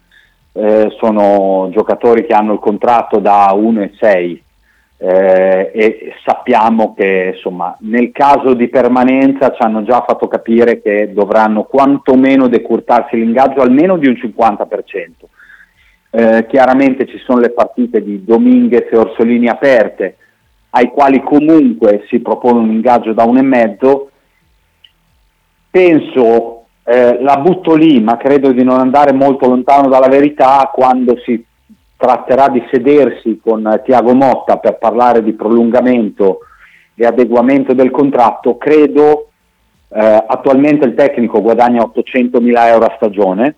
Eh, 0.52 0.94
sono 1.00 1.70
giocatori 1.72 2.24
che 2.24 2.34
hanno 2.34 2.52
il 2.52 2.60
contratto 2.60 3.18
da 3.18 3.50
1 3.52 3.82
e 3.82 3.90
6 3.98 4.42
eh, 4.98 5.72
e 5.74 6.14
sappiamo 6.24 6.94
che 6.94 7.32
insomma, 7.34 7.76
nel 7.80 8.12
caso 8.12 8.54
di 8.54 8.68
permanenza 8.68 9.50
ci 9.50 9.60
hanno 9.62 9.82
già 9.82 10.04
fatto 10.06 10.28
capire 10.28 10.80
che 10.80 11.12
dovranno 11.12 11.64
quantomeno 11.64 12.46
decurtarsi 12.46 13.16
l'ingaggio 13.16 13.60
almeno 13.60 13.96
di 13.96 14.06
un 14.06 14.14
50%. 14.14 15.30
Eh, 16.14 16.44
chiaramente 16.46 17.06
ci 17.06 17.16
sono 17.24 17.40
le 17.40 17.50
partite 17.50 18.02
di 18.02 18.22
Dominguez 18.22 18.86
e 18.90 18.96
Orsolini 18.98 19.48
aperte, 19.48 20.18
ai 20.70 20.88
quali 20.88 21.22
comunque 21.22 22.04
si 22.08 22.20
propone 22.20 22.58
un 22.58 22.70
ingaggio 22.70 23.14
da 23.14 23.24
un 23.24 23.38
e 23.38 23.42
mezzo. 23.42 24.10
Penso, 25.70 26.64
eh, 26.84 27.18
la 27.22 27.38
butto 27.38 27.74
lì, 27.74 27.98
ma 28.00 28.18
credo 28.18 28.52
di 28.52 28.62
non 28.62 28.78
andare 28.78 29.12
molto 29.12 29.48
lontano 29.48 29.88
dalla 29.88 30.08
verità 30.08 30.70
quando 30.70 31.16
si 31.24 31.42
tratterà 31.96 32.48
di 32.48 32.62
sedersi 32.70 33.40
con 33.42 33.80
Tiago 33.82 34.12
Motta 34.12 34.58
per 34.58 34.76
parlare 34.76 35.22
di 35.22 35.32
prolungamento 35.32 36.40
e 36.94 37.06
adeguamento 37.06 37.72
del 37.72 37.90
contratto, 37.90 38.58
credo 38.58 39.28
eh, 39.88 40.24
attualmente 40.26 40.84
il 40.84 40.94
tecnico 40.94 41.40
guadagna 41.40 41.82
800 41.82 42.40
mila 42.40 42.68
euro 42.68 42.84
a 42.84 42.94
stagione, 42.96 43.56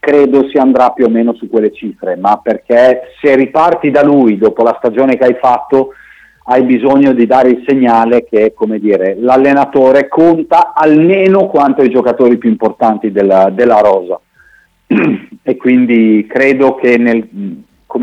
credo 0.00 0.48
si 0.48 0.56
andrà 0.56 0.90
più 0.90 1.04
o 1.04 1.10
meno 1.10 1.34
su 1.34 1.48
quelle 1.48 1.72
cifre, 1.72 2.16
ma 2.16 2.40
perché 2.42 3.12
se 3.20 3.36
riparti 3.36 3.90
da 3.90 4.02
lui 4.02 4.38
dopo 4.38 4.64
la 4.64 4.74
stagione 4.78 5.16
che 5.16 5.24
hai 5.24 5.36
fatto 5.40 5.92
hai 6.44 6.64
bisogno 6.64 7.12
di 7.12 7.26
dare 7.26 7.50
il 7.50 7.64
segnale 7.66 8.24
che 8.24 8.54
dire, 8.80 9.14
l'allenatore 9.20 10.08
conta 10.08 10.72
almeno 10.74 11.46
quanto 11.46 11.82
i 11.82 11.90
giocatori 11.90 12.38
più 12.38 12.48
importanti 12.48 13.12
della, 13.12 13.50
della 13.50 13.78
rosa. 13.78 14.18
E 15.42 15.56
quindi 15.56 16.26
credo 16.28 16.74
che 16.74 16.98
nel, 16.98 17.26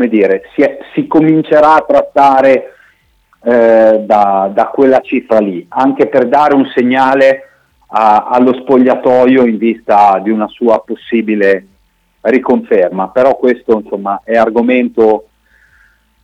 dire, 0.08 0.42
si, 0.54 0.62
è, 0.62 0.78
si, 0.92 1.06
comincerà 1.06 1.76
a 1.76 1.84
trattare 1.86 2.72
eh, 3.44 4.02
da, 4.04 4.50
da, 4.52 4.66
quella 4.66 5.00
cifra 5.00 5.38
lì, 5.38 5.64
anche 5.68 6.08
per 6.08 6.26
dare 6.26 6.54
un 6.56 6.66
segnale 6.74 7.42
a, 7.86 8.26
allo 8.30 8.54
spogliatoio 8.54 9.46
in 9.46 9.56
vista 9.56 10.20
di 10.22 10.30
una 10.30 10.48
sua 10.48 10.82
possibile 10.84 11.66
riconferma, 12.20 13.08
però 13.08 13.36
questo 13.36 13.80
insomma, 13.82 14.20
è 14.24 14.36
argomento 14.36 15.24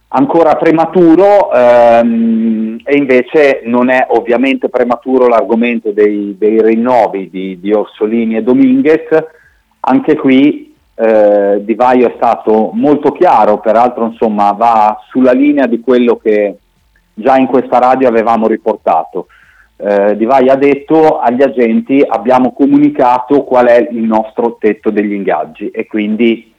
ancora 0.08 0.54
prematuro 0.56 1.52
ehm, 1.52 2.80
e 2.84 2.96
invece 2.96 3.62
non 3.64 3.90
è 3.90 4.06
ovviamente 4.10 4.68
prematuro 4.68 5.26
l'argomento 5.26 5.90
dei, 5.90 6.36
dei 6.38 6.60
rinnovi 6.62 7.28
di, 7.30 7.58
di 7.60 7.72
Orsolini 7.72 8.36
e 8.36 8.42
Dominguez, 8.42 9.08
anche 9.80 10.16
qui 10.16 10.74
eh, 10.94 11.60
Di 11.64 11.74
Vaio 11.74 12.08
è 12.08 12.12
stato 12.16 12.70
molto 12.72 13.10
chiaro, 13.12 13.58
peraltro 13.58 14.06
insomma, 14.06 14.52
va 14.52 14.98
sulla 15.08 15.32
linea 15.32 15.66
di 15.66 15.80
quello 15.80 16.16
che 16.16 16.58
già 17.14 17.36
in 17.36 17.46
questa 17.46 17.78
radio 17.78 18.08
avevamo 18.08 18.46
riportato. 18.46 19.26
Eh, 19.76 20.16
Di 20.16 20.24
Vaio 20.24 20.52
ha 20.52 20.56
detto 20.56 21.18
agli 21.18 21.42
agenti 21.42 22.04
abbiamo 22.06 22.52
comunicato 22.52 23.42
qual 23.42 23.66
è 23.66 23.88
il 23.90 24.02
nostro 24.02 24.56
tetto 24.58 24.90
degli 24.90 25.12
ingaggi 25.12 25.70
e 25.70 25.86
quindi 25.86 26.52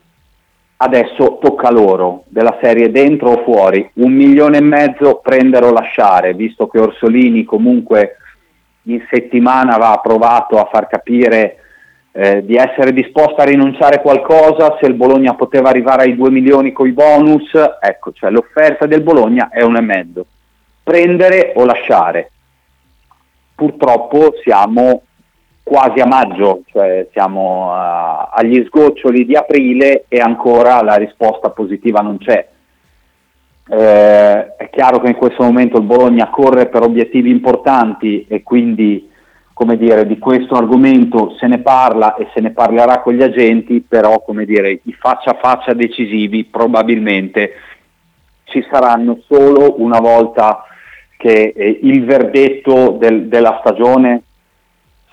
adesso 0.77 1.37
tocca 1.41 1.71
loro, 1.71 2.23
della 2.27 2.57
serie 2.61 2.91
dentro 2.91 3.31
o 3.31 3.43
fuori, 3.43 3.89
un 3.95 4.11
milione 4.11 4.57
e 4.57 4.61
mezzo 4.61 5.21
prendere 5.23 5.65
o 5.65 5.71
lasciare, 5.71 6.33
visto 6.33 6.67
che 6.67 6.79
Orsolini 6.79 7.45
comunque 7.45 8.17
in 8.83 9.01
settimana 9.09 9.77
va 9.77 9.99
provato 10.03 10.59
a 10.59 10.69
far 10.71 10.87
capire 10.87 11.57
eh, 12.11 12.45
di 12.45 12.55
essere 12.55 12.93
disposta 12.93 13.41
a 13.41 13.45
rinunciare 13.45 13.95
a 13.95 13.99
qualcosa 13.99 14.77
se 14.79 14.85
il 14.87 14.93
Bologna 14.93 15.33
poteva 15.35 15.69
arrivare 15.69 16.03
ai 16.03 16.15
2 16.15 16.29
milioni 16.29 16.71
con 16.71 16.87
i 16.87 16.91
bonus, 16.91 17.51
ecco, 17.79 18.11
cioè 18.11 18.29
l'offerta 18.29 18.85
del 18.85 19.01
Bologna 19.01 19.49
è 19.49 19.63
un 19.63 19.77
e 19.77 19.81
mezzo. 19.81 20.25
Prendere 20.83 21.53
o 21.55 21.65
lasciare. 21.65 22.31
Purtroppo 23.55 24.33
siamo 24.43 25.01
quasi 25.63 25.99
a 25.99 26.05
maggio, 26.05 26.61
cioè 26.67 27.07
siamo 27.11 27.71
uh, 27.71 28.27
agli 28.31 28.63
sgoccioli 28.67 29.25
di 29.25 29.35
aprile 29.35 30.05
e 30.07 30.19
ancora 30.19 30.81
la 30.83 30.95
risposta 30.95 31.49
positiva 31.49 32.01
non 32.01 32.17
c'è. 32.17 32.47
Eh, 33.67 34.55
è 34.57 34.69
chiaro 34.69 34.99
che 34.99 35.07
in 35.07 35.15
questo 35.15 35.41
momento 35.41 35.77
il 35.77 35.85
Bologna 35.85 36.29
corre 36.29 36.67
per 36.67 36.83
obiettivi 36.83 37.31
importanti 37.31 38.27
e 38.27 38.43
quindi 38.43 39.09
come 39.55 39.77
dire, 39.77 40.05
di 40.05 40.19
questo 40.19 40.55
argomento 40.55 41.33
se 41.39 41.47
ne 41.47 41.59
parla 41.59 42.15
e 42.15 42.27
se 42.33 42.41
ne 42.41 42.51
parlerà 42.51 42.99
con 42.99 43.13
gli 43.13 43.23
agenti, 43.23 43.79
però 43.79 44.21
come 44.21 44.43
dire, 44.43 44.81
i 44.83 44.91
faccia 44.91 45.31
a 45.31 45.39
faccia 45.41 45.71
decisivi 45.71 46.43
probabilmente 46.43 47.53
ci 48.43 48.61
saranno 48.69 49.21
solo 49.25 49.81
una 49.81 50.01
volta 50.01 50.65
che 51.25 51.53
eh, 51.55 51.79
il 51.81 52.05
verdetto 52.05 52.91
del, 52.99 53.27
della 53.27 53.57
stagione 53.59 54.21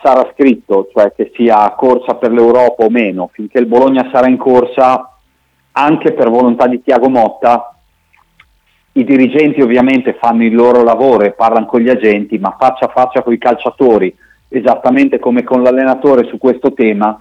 sarà 0.03 0.31
scritto, 0.35 0.91
cioè 0.93 1.11
che 1.15 1.33
sia 1.35 1.71
corsa 1.71 2.17
per 2.17 2.33
l'Europa 2.33 2.85
o 2.85 2.91
meno, 2.91 3.31
finché 3.33 3.59
il 3.59 3.65
Bologna 3.65 4.11
sarà 4.13 4.29
in 4.29 4.37
corsa, 4.37 5.17
anche 5.73 6.13
per 6.13 6.29
volontà 6.29 6.67
di 6.67 6.83
Tiago 6.83 7.09
Motta, 7.09 7.75
i 8.93 9.05
dirigenti 9.05 9.63
ovviamente 9.63 10.19
fanno 10.21 10.45
il 10.45 10.55
loro 10.55 10.83
lavoro 10.83 11.25
e 11.25 11.31
parlano 11.33 11.65
con 11.65 11.81
gli 11.81 11.89
agenti, 11.89 12.37
ma 12.37 12.57
faccia 12.59 12.87
a 12.87 12.93
faccia 12.93 13.23
con 13.23 13.33
i 13.33 13.39
calciatori, 13.39 14.15
esattamente 14.49 15.19
come 15.19 15.43
con 15.43 15.63
l'allenatore 15.63 16.25
su 16.25 16.37
questo 16.37 16.75
tema, 16.75 17.19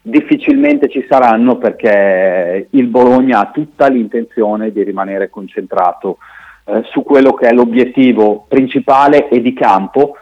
difficilmente 0.00 0.88
ci 0.88 1.04
saranno 1.08 1.56
perché 1.56 2.68
il 2.70 2.86
Bologna 2.86 3.40
ha 3.40 3.50
tutta 3.50 3.88
l'intenzione 3.88 4.70
di 4.70 4.84
rimanere 4.84 5.30
concentrato 5.30 6.18
eh, 6.64 6.82
su 6.90 7.02
quello 7.02 7.34
che 7.34 7.48
è 7.48 7.52
l'obiettivo 7.52 8.46
principale 8.48 9.28
e 9.28 9.40
di 9.40 9.52
campo 9.52 10.16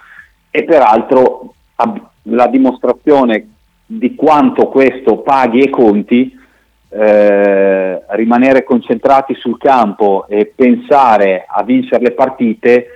e 0.51 0.65
peraltro 0.65 1.55
ab- 1.77 2.07
la 2.25 2.47
dimostrazione 2.47 3.49
di 3.87 4.15
quanto 4.15 4.69
questo 4.69 5.19
paghi 5.19 5.61
e 5.61 5.71
conti, 5.71 6.39
eh, 6.89 8.03
rimanere 8.09 8.65
concentrati 8.65 9.35
sul 9.35 9.59
campo 9.59 10.27
e 10.29 10.53
pensare 10.55 11.47
a 11.49 11.63
vincere 11.63 12.03
le 12.03 12.13
partite 12.13 12.87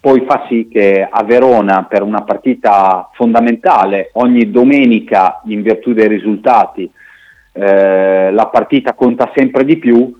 poi 0.00 0.24
fa 0.26 0.46
sì 0.48 0.68
che 0.70 1.06
a 1.08 1.22
Verona 1.24 1.84
per 1.84 2.02
una 2.02 2.22
partita 2.22 3.10
fondamentale 3.14 4.10
ogni 4.14 4.50
domenica 4.50 5.40
in 5.46 5.62
virtù 5.62 5.92
dei 5.92 6.08
risultati 6.08 6.90
eh, 7.52 8.30
la 8.30 8.46
partita 8.46 8.94
conta 8.94 9.32
sempre 9.34 9.64
di 9.64 9.76
più 9.76 10.14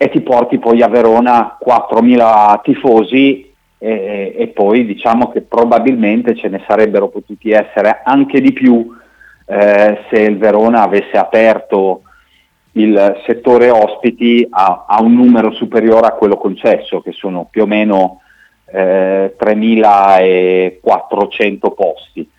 e 0.00 0.10
ti 0.10 0.20
porti 0.20 0.58
poi 0.58 0.80
a 0.80 0.86
Verona 0.86 1.58
4.000 1.62 2.60
tifosi 2.62 3.52
e, 3.78 4.32
e, 4.36 4.46
poi 4.48 4.84
diciamo 4.86 5.30
che 5.30 5.40
probabilmente 5.42 6.36
ce 6.36 6.48
ne 6.48 6.62
sarebbero 6.66 7.08
potuti 7.08 7.50
essere 7.50 8.00
anche 8.04 8.40
di 8.40 8.52
più 8.52 8.96
eh, 9.44 9.98
se 10.08 10.20
il 10.20 10.38
Verona 10.38 10.82
avesse 10.82 11.16
aperto 11.16 12.02
il 12.72 13.22
settore 13.26 13.70
ospiti 13.70 14.46
a, 14.48 14.84
a, 14.86 15.02
un 15.02 15.14
numero 15.14 15.50
superiore 15.52 16.06
a 16.06 16.12
quello 16.12 16.36
concesso, 16.36 17.00
che 17.00 17.12
sono 17.12 17.48
più 17.50 17.62
o 17.62 17.66
meno 17.66 18.20
eh, 18.66 19.34
3.400 19.36 21.74
posti. 21.74 22.30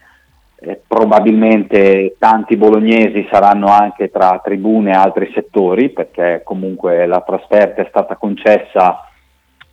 Eh, 0.62 0.82
probabilmente 0.86 2.16
tanti 2.20 2.58
bolognesi 2.58 3.26
saranno 3.32 3.68
anche 3.68 4.12
tra 4.12 4.42
tribune 4.44 4.92
e 4.92 4.96
altri 4.96 5.32
settori, 5.34 5.90
perché 5.90 6.42
comunque 6.44 7.06
la 7.06 7.22
trasferta 7.22 7.82
è 7.82 7.86
stata 7.88 8.18
concessa 8.18 9.08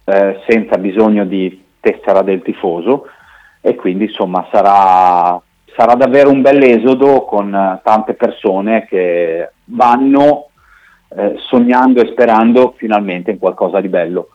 eh, 0.05 0.41
senza 0.47 0.79
bisogno 0.79 1.25
di 1.25 1.65
tessera 1.81 2.23
del 2.23 2.43
tifoso 2.43 3.07
e 3.61 3.75
quindi 3.75 4.05
insomma 4.05 4.47
sarà, 4.53 5.41
sarà 5.75 5.95
davvero 5.95 6.31
un 6.31 6.41
bel 6.41 6.63
esodo 6.63 7.25
con 7.25 7.81
tante 7.83 8.15
persone 8.15 8.87
che 8.87 9.51
vanno 9.65 10.51
eh, 11.09 11.35
sognando 11.49 12.01
e 12.01 12.11
sperando 12.13 12.75
finalmente 12.77 13.33
in 13.33 13.39
qualcosa 13.39 13.81
di 13.81 13.89
bello. 13.89 14.29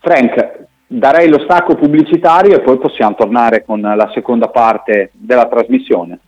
Frank, 0.00 0.47
darei 0.88 1.28
lo 1.28 1.40
stacco 1.40 1.74
pubblicitario 1.74 2.56
e 2.56 2.62
poi 2.62 2.78
possiamo 2.78 3.14
tornare 3.14 3.62
con 3.64 3.80
la 3.80 4.10
seconda 4.14 4.48
parte 4.48 5.10
della 5.12 5.46
trasmissione. 5.46 6.18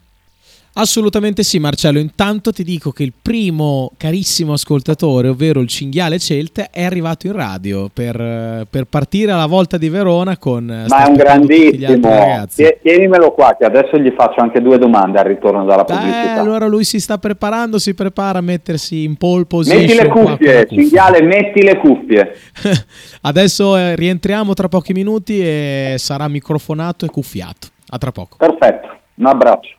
Assolutamente 0.72 1.42
sì, 1.42 1.58
Marcello. 1.58 1.98
Intanto 1.98 2.52
ti 2.52 2.62
dico 2.62 2.92
che 2.92 3.02
il 3.02 3.12
primo 3.20 3.90
carissimo 3.96 4.52
ascoltatore, 4.52 5.28
ovvero 5.28 5.60
il 5.60 5.66
cinghiale 5.66 6.18
Celte, 6.18 6.68
è 6.70 6.84
arrivato 6.84 7.26
in 7.26 7.32
radio 7.32 7.90
per, 7.92 8.66
per 8.70 8.84
partire 8.84 9.32
alla 9.32 9.46
volta 9.46 9.76
di 9.76 9.88
Verona 9.88 10.38
con. 10.38 10.84
Ma 10.86 11.04
è 11.04 11.08
un 11.08 11.14
grandissimo. 11.14 12.46
Tienimelo 12.82 13.32
qua, 13.32 13.56
che 13.58 13.64
adesso 13.64 13.98
gli 13.98 14.12
faccio 14.16 14.40
anche 14.40 14.60
due 14.60 14.78
domande 14.78 15.18
al 15.18 15.24
ritorno 15.24 15.64
dalla 15.64 15.84
pubblicità. 15.84 16.36
Eh, 16.36 16.38
allora 16.38 16.66
lui 16.66 16.84
si 16.84 17.00
sta 17.00 17.18
preparando, 17.18 17.78
si 17.78 17.92
prepara 17.94 18.38
a 18.38 18.42
mettersi 18.42 19.02
in 19.02 19.16
pole 19.16 19.46
position. 19.46 19.80
Metti 19.80 19.94
le 19.94 20.08
cuffie, 20.08 20.66
cinghiale, 20.68 21.22
metti 21.22 21.62
le 21.62 21.78
cuffie. 21.78 22.36
adesso 23.22 23.76
eh, 23.76 23.96
rientriamo 23.96 24.54
tra 24.54 24.68
pochi 24.68 24.92
minuti 24.92 25.40
e 25.40 25.96
sarà 25.98 26.28
microfonato 26.28 27.04
e 27.04 27.08
cuffiato. 27.08 27.68
A 27.92 27.98
tra 27.98 28.12
poco. 28.12 28.36
Perfetto, 28.36 28.88
un 29.16 29.26
abbraccio. 29.26 29.78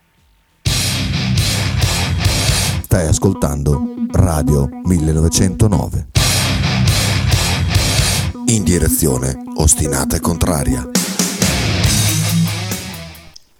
Stai 2.92 3.06
ascoltando 3.06 3.94
Radio 4.10 4.68
1909. 4.84 6.08
In 8.48 8.62
direzione 8.64 9.44
ostinata 9.56 10.16
e 10.16 10.20
contraria. 10.20 10.90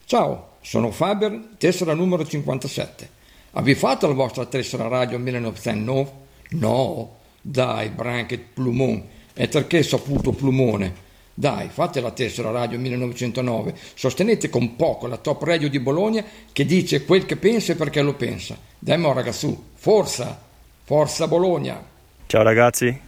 Ciao, 0.04 0.56
sono 0.60 0.90
Faber, 0.90 1.48
tessera 1.56 1.94
numero 1.94 2.26
57. 2.26 3.08
Avete 3.52 3.78
fatto 3.78 4.06
la 4.06 4.12
vostra 4.12 4.44
tessera 4.44 4.86
radio 4.88 5.18
1909? 5.18 6.10
No, 6.50 7.16
dai, 7.40 7.88
Branket 7.88 8.48
Plumon. 8.52 9.02
E 9.32 9.48
perché 9.48 9.82
saputo 9.82 10.32
Plumone? 10.32 10.94
Dai, 11.34 11.68
fate 11.70 12.02
la 12.02 12.10
tessera 12.10 12.50
radio 12.50 12.78
1909, 12.78 13.74
sostenete 13.94 14.50
con 14.50 14.76
poco 14.76 15.06
la 15.06 15.16
top 15.16 15.42
radio 15.44 15.70
di 15.70 15.80
Bologna 15.80 16.22
che 16.52 16.66
dice 16.66 17.06
quel 17.06 17.24
che 17.24 17.36
pensa 17.36 17.72
e 17.72 17.76
perché 17.76 18.02
lo 18.02 18.12
pensa. 18.14 18.54
Dai 18.78 18.98
mo 18.98 19.14
ragazzu, 19.14 19.70
forza, 19.74 20.38
forza 20.84 21.26
Bologna. 21.28 21.82
Ciao 22.26 22.42
ragazzi, 22.42 23.00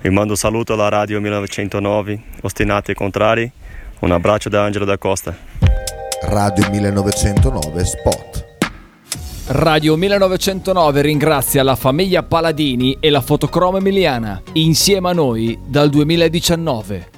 vi 0.00 0.10
mando 0.10 0.32
un 0.32 0.36
saluto 0.36 0.72
alla 0.72 0.88
radio 0.88 1.20
1909, 1.20 2.22
ostinati 2.42 2.90
e 2.90 2.94
contrari, 2.94 3.48
un 4.00 4.10
abbraccio 4.10 4.48
da 4.48 4.64
Angelo 4.64 4.84
da 4.84 4.98
Costa. 4.98 5.36
Radio 6.22 6.68
1909 6.70 7.84
Spot. 7.84 8.46
Radio 9.50 9.96
1909 9.96 11.00
ringrazia 11.00 11.62
la 11.62 11.76
famiglia 11.76 12.24
Paladini 12.24 12.96
e 12.98 13.08
la 13.08 13.20
fotocromo 13.20 13.76
emiliana, 13.76 14.42
insieme 14.54 15.10
a 15.10 15.12
noi 15.12 15.56
dal 15.64 15.88
2019 15.88 17.17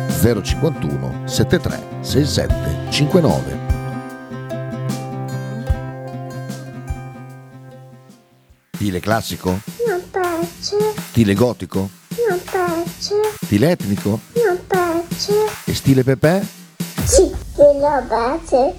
051 0.21 1.23
73 1.25 1.79
67 2.01 2.91
59. 2.91 3.59
Stile 8.75 8.99
classico? 8.99 9.59
Non 9.87 10.01
piace. 10.11 10.77
Stile 11.09 11.33
gotico? 11.33 11.89
Non 12.29 12.39
piace. 12.43 13.15
Stile 13.43 13.71
etnico? 13.71 14.19
Non 14.35 14.59
piace. 14.67 15.33
E 15.65 15.73
stile 15.73 16.03
Pepe? 16.03 16.45
Sì, 17.03 17.31
stile 17.53 18.05
piace. 18.07 18.75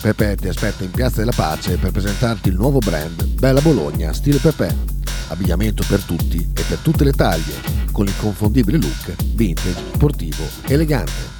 Pepe 0.00 0.36
ti 0.36 0.46
aspetta 0.46 0.84
in 0.84 0.92
Piazza 0.92 1.18
della 1.18 1.32
Pace 1.34 1.76
per 1.76 1.90
presentarti 1.90 2.50
il 2.50 2.54
nuovo 2.54 2.78
brand 2.78 3.24
Bella 3.24 3.60
Bologna 3.60 4.12
Stile 4.12 4.38
Pepe. 4.38 4.97
Abbigliamento 5.28 5.84
per 5.86 6.02
tutti 6.02 6.38
e 6.38 6.62
per 6.62 6.78
tutte 6.78 7.04
le 7.04 7.12
taglie 7.12 7.54
con 7.92 8.04
l'inconfondibile 8.04 8.78
look 8.78 9.14
vintage, 9.34 9.82
sportivo, 9.92 10.44
elegante. 10.66 11.36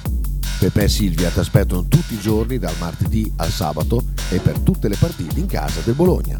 Pepe 0.59 0.83
e 0.83 0.89
Silvia 0.89 1.29
ti 1.29 1.39
aspettano 1.39 1.87
tutti 1.87 2.13
i 2.13 2.19
giorni 2.19 2.57
dal 2.57 2.75
martedì 2.79 3.31
al 3.37 3.49
sabato 3.49 4.03
e 4.29 4.39
per 4.39 4.59
tutte 4.59 4.89
le 4.89 4.95
partite 4.95 5.39
in 5.39 5.47
casa 5.47 5.79
del 5.83 5.95
Bologna. 5.95 6.37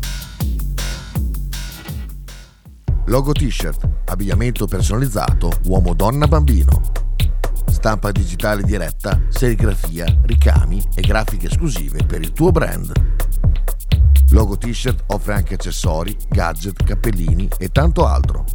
Logo 3.06 3.32
t-shirt, 3.32 3.88
abbigliamento 4.06 4.68
personalizzato 4.68 5.52
uomo, 5.66 5.94
donna, 5.96 6.28
bambino. 6.28 6.82
Stampa 7.66 8.12
digitale 8.12 8.62
diretta, 8.62 9.20
serigrafia, 9.30 10.06
ricami 10.24 10.84
e 10.94 11.02
grafiche 11.02 11.48
esclusive 11.48 12.06
per 12.06 12.22
il 12.22 12.34
tuo 12.34 12.52
brand. 12.52 13.19
Logo 14.32 14.58
t-shirt 14.58 15.06
offre 15.08 15.34
anche 15.34 15.56
accessori, 15.56 16.16
gadget, 16.30 16.84
cappellini 16.84 17.50
e 17.58 17.70
tanto 17.70 18.06
altro. 18.06 18.46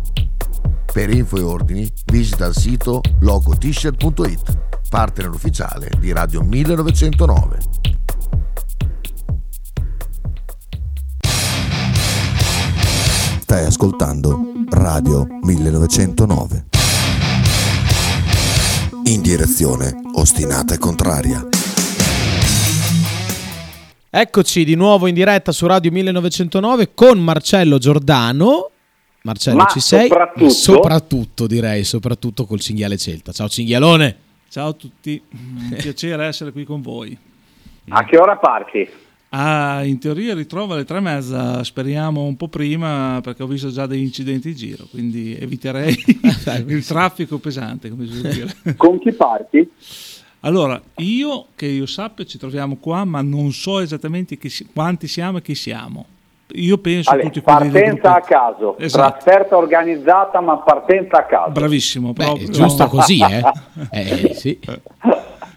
Per 0.92 1.10
info 1.10 1.36
e 1.36 1.42
ordini 1.42 1.92
visita 2.06 2.46
il 2.46 2.54
sito 2.54 3.00
logotshirt.it, 3.20 4.58
partner 4.88 5.30
ufficiale 5.30 5.90
di 5.98 6.12
Radio 6.12 6.42
1909. 6.42 7.58
Stai 13.40 13.64
ascoltando 13.66 14.40
Radio 14.70 15.26
1909. 15.42 16.66
In 19.06 19.20
direzione 19.22 19.92
ostinata 20.14 20.74
e 20.74 20.78
contraria. 20.78 21.53
Eccoci 24.16 24.64
di 24.64 24.76
nuovo 24.76 25.08
in 25.08 25.14
diretta 25.14 25.50
su 25.50 25.66
Radio 25.66 25.90
1909 25.90 26.94
con 26.94 27.18
Marcello 27.18 27.78
Giordano 27.78 28.70
Marcello, 29.22 29.56
Ma 29.56 29.64
ci 29.64 29.80
sei? 29.80 30.06
Soprattutto... 30.06 30.50
soprattutto, 30.50 31.46
direi, 31.48 31.82
soprattutto 31.82 32.44
col 32.44 32.60
cinghiale 32.60 32.96
Celta. 32.96 33.32
Ciao 33.32 33.48
cinghialone. 33.48 34.16
Ciao 34.48 34.68
a 34.68 34.72
tutti, 34.74 35.20
un 35.32 35.76
piacere 35.76 36.26
essere 36.26 36.52
qui 36.52 36.62
con 36.62 36.80
voi. 36.80 37.18
A 37.88 38.04
che 38.04 38.16
ora 38.16 38.36
parti? 38.36 38.88
Ah, 39.30 39.82
in 39.82 39.98
teoria 39.98 40.32
ritrovo 40.32 40.74
alle 40.74 40.84
tre 40.84 40.98
e 40.98 41.00
mezza, 41.00 41.64
speriamo 41.64 42.22
un 42.22 42.36
po' 42.36 42.46
prima 42.46 43.18
perché 43.20 43.42
ho 43.42 43.48
visto 43.48 43.72
già 43.72 43.86
degli 43.86 44.02
incidenti 44.02 44.50
in 44.50 44.54
giro, 44.54 44.84
quindi 44.92 45.36
eviterei 45.36 45.92
il 46.68 46.86
traffico 46.86 47.38
pesante, 47.38 47.90
come 47.90 48.06
si 48.06 48.12
suol 48.12 48.32
dire. 48.32 48.76
Con 48.76 49.00
chi 49.00 49.10
parti? 49.10 49.68
Allora, 50.44 50.80
io 50.96 51.46
che 51.54 51.66
io 51.66 51.86
sappia 51.86 52.24
ci 52.24 52.36
troviamo 52.38 52.76
qua, 52.76 53.04
ma 53.04 53.22
non 53.22 53.50
so 53.52 53.78
esattamente 53.80 54.36
chi 54.36 54.48
si- 54.50 54.66
quanti 54.72 55.06
siamo 55.08 55.38
e 55.38 55.42
chi 55.42 55.54
siamo. 55.54 56.04
Io 56.56 56.76
penso 56.78 57.10
Ale, 57.10 57.22
tutti 57.22 57.40
quelli 57.40 57.70
partenza 57.70 58.14
a 58.16 58.20
caso, 58.20 58.76
Esatto. 58.78 59.22
trasferta 59.24 59.56
organizzata 59.56 60.40
ma 60.42 60.58
partenza 60.58 61.16
a 61.18 61.24
caso. 61.24 61.50
Bravissimo, 61.50 62.12
Beh, 62.12 62.24
proprio. 62.24 62.46
è 62.46 62.50
giusto 62.50 62.86
così, 62.88 63.20
eh? 63.20 63.42
Eh, 63.90 64.34
sì. 64.34 64.58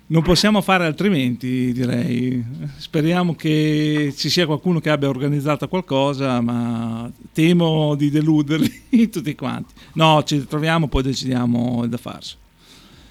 Non 0.10 0.22
possiamo 0.22 0.62
fare 0.62 0.86
altrimenti, 0.86 1.74
direi. 1.74 2.42
Speriamo 2.78 3.36
che 3.36 4.14
ci 4.16 4.30
sia 4.30 4.46
qualcuno 4.46 4.80
che 4.80 4.90
abbia 4.90 5.10
organizzato 5.10 5.68
qualcosa, 5.68 6.40
ma 6.40 7.12
temo 7.34 7.94
di 7.96 8.10
deluderli 8.10 9.10
tutti 9.12 9.36
quanti. 9.36 9.74
No, 9.96 10.24
ci 10.24 10.48
troviamo, 10.48 10.88
poi 10.88 11.04
decidiamo 11.04 11.86
da 11.88 11.98
farsi. 11.98 12.36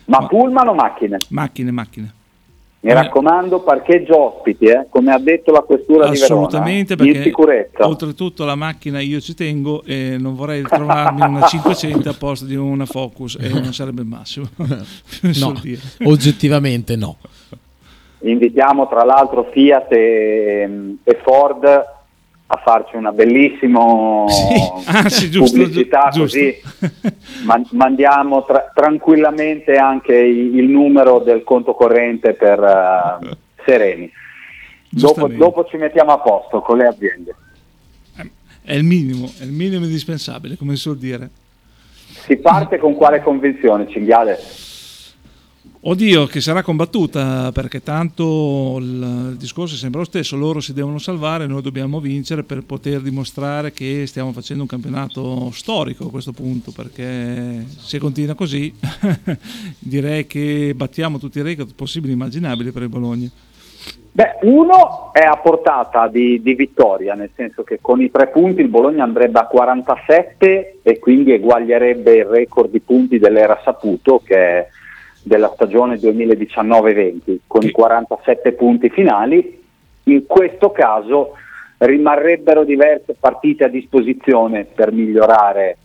Ma 0.07 0.27
pullman 0.27 0.69
o 0.69 0.75
macchine? 0.75 1.19
Macchine, 1.29 1.71
macchine. 1.71 2.15
Mi 2.81 2.93
raccomando, 2.93 3.63
parcheggio 3.63 4.37
ospiti, 4.37 4.67
eh, 4.67 4.87
come 4.89 5.13
ha 5.13 5.19
detto 5.19 5.51
la 5.51 5.63
questura 5.63 6.09
di 6.09 6.19
Verona. 6.21 6.47
Assolutamente, 6.47 6.93
eh, 6.93 6.97
perché 6.97 7.17
In 7.17 7.23
sicurezza. 7.25 7.85
oltretutto 7.87 8.45
la 8.45 8.55
macchina 8.55 9.01
io 9.01 9.19
ci 9.19 9.35
tengo 9.35 9.83
e 9.85 10.17
non 10.21 10.37
vorrei 10.37 10.63
trovarmi 10.63 11.23
una 11.23 11.43
500 11.49 12.09
a 12.09 12.15
posto 12.15 12.45
di 12.45 12.55
una 12.55 12.87
Focus 12.87 13.39
e 13.41 13.49
non 13.49 13.73
sarebbe 13.73 14.03
il 14.03 14.07
massimo. 14.07 14.47
No, 15.41 15.55
oggettivamente 16.05 16.95
no. 16.95 17.17
Invitiamo 18.21 18.87
tra 18.89 19.05
l'altro 19.05 19.49
Fiat 19.51 19.93
e, 19.93 20.97
e 21.03 21.21
Ford 21.25 21.65
a 22.49 22.61
farci 22.65 22.95
una 22.97 23.11
bellissima 23.11 23.81
Ah, 24.87 25.09
sì, 25.09 25.31
giusto, 25.31 25.57
pubblicità 25.59 26.11
giu- 26.13 26.23
così 26.23 26.55
man- 27.45 27.67
mandiamo 27.73 28.45
tra- 28.45 28.71
tranquillamente 28.73 29.77
anche 29.77 30.15
i- 30.17 30.55
il 30.55 30.69
numero 30.69 31.19
del 31.19 31.43
conto 31.43 31.75
corrente 31.75 32.35
per 32.35 32.63
eh, 32.63 33.37
Sereni. 33.65 34.11
Dopo, 34.89 35.27
dopo 35.29 35.65
ci 35.65 35.77
mettiamo 35.77 36.13
a 36.13 36.19
posto 36.21 36.61
con 36.61 36.79
le 36.79 36.87
aziende. 36.87 37.35
È 38.63 38.73
il 38.73 38.85
minimo, 38.85 39.31
è 39.39 39.45
il 39.45 39.53
minimo 39.53 39.85
indispensabile, 39.85 40.57
come 40.57 40.75
si 40.75 40.81
suol 40.83 40.99
dire. 40.99 41.29
Si 42.27 42.37
parte 42.37 42.79
con 42.79 42.95
quale 42.95 43.23
convinzione, 43.23 43.89
Cinghiale? 43.89 44.39
Oddio, 45.89 46.27
che 46.27 46.41
sarà 46.41 46.65
combattuta 46.65 47.53
perché 47.53 47.81
tanto 47.81 48.79
il 48.81 49.37
discorso 49.39 49.77
è 49.77 49.79
sempre 49.79 50.01
lo 50.01 50.05
stesso, 50.05 50.37
loro 50.37 50.59
si 50.59 50.73
devono 50.73 50.99
salvare, 50.99 51.47
noi 51.47 51.63
dobbiamo 51.63 52.01
vincere 52.01 52.43
per 52.43 52.65
poter 52.67 53.01
dimostrare 53.01 53.71
che 53.71 54.05
stiamo 54.09 54.33
facendo 54.33 54.63
un 54.63 54.69
campionato 54.69 55.53
storico 55.53 56.07
a 56.07 56.11
questo 56.11 56.33
punto, 56.33 56.73
perché 56.75 57.65
se 57.69 58.01
continua 58.01 58.35
così 58.35 58.75
direi 59.79 60.27
che 60.27 60.73
battiamo 60.75 61.19
tutti 61.19 61.39
i 61.39 61.43
record 61.43 61.73
possibili 61.77 62.11
e 62.11 62.17
immaginabili 62.17 62.73
per 62.73 62.83
il 62.83 62.89
Bologna. 62.89 63.29
Beh, 64.11 64.39
uno 64.43 65.13
è 65.13 65.23
a 65.23 65.37
portata 65.37 66.09
di, 66.09 66.43
di 66.43 66.55
vittoria, 66.55 67.15
nel 67.15 67.31
senso 67.37 67.63
che 67.63 67.79
con 67.81 68.03
i 68.03 68.11
tre 68.11 68.27
punti 68.27 68.61
il 68.61 68.69
Bologna 68.69 69.05
andrebbe 69.05 69.39
a 69.39 69.47
47 69.47 70.79
e 70.83 70.99
quindi 70.99 71.31
eguaglierebbe 71.31 72.17
il 72.17 72.25
record 72.25 72.73
di 72.73 72.81
punti 72.81 73.21
dell'era 73.21 73.61
Saputo, 73.63 74.21
che 74.25 74.37
è 74.37 74.67
della 75.27 75.51
stagione 75.53 75.97
2019-20, 75.97 77.39
con 77.49 77.65
i 77.65 77.73
47 77.73 78.53
punti 78.53 78.91
finali. 78.91 79.61
In 80.05 80.25
questo 80.25 80.71
caso 80.71 81.33
rimarrebbero 81.79 82.63
diverse 82.63 83.17
partite 83.19 83.65
a 83.65 83.69
disposizione 83.69 84.67
per 84.67 84.93
migliorare 84.93 85.79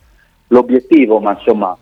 l'obiettivo, 0.49 1.19
ma 1.19 1.31
insomma 1.31 1.75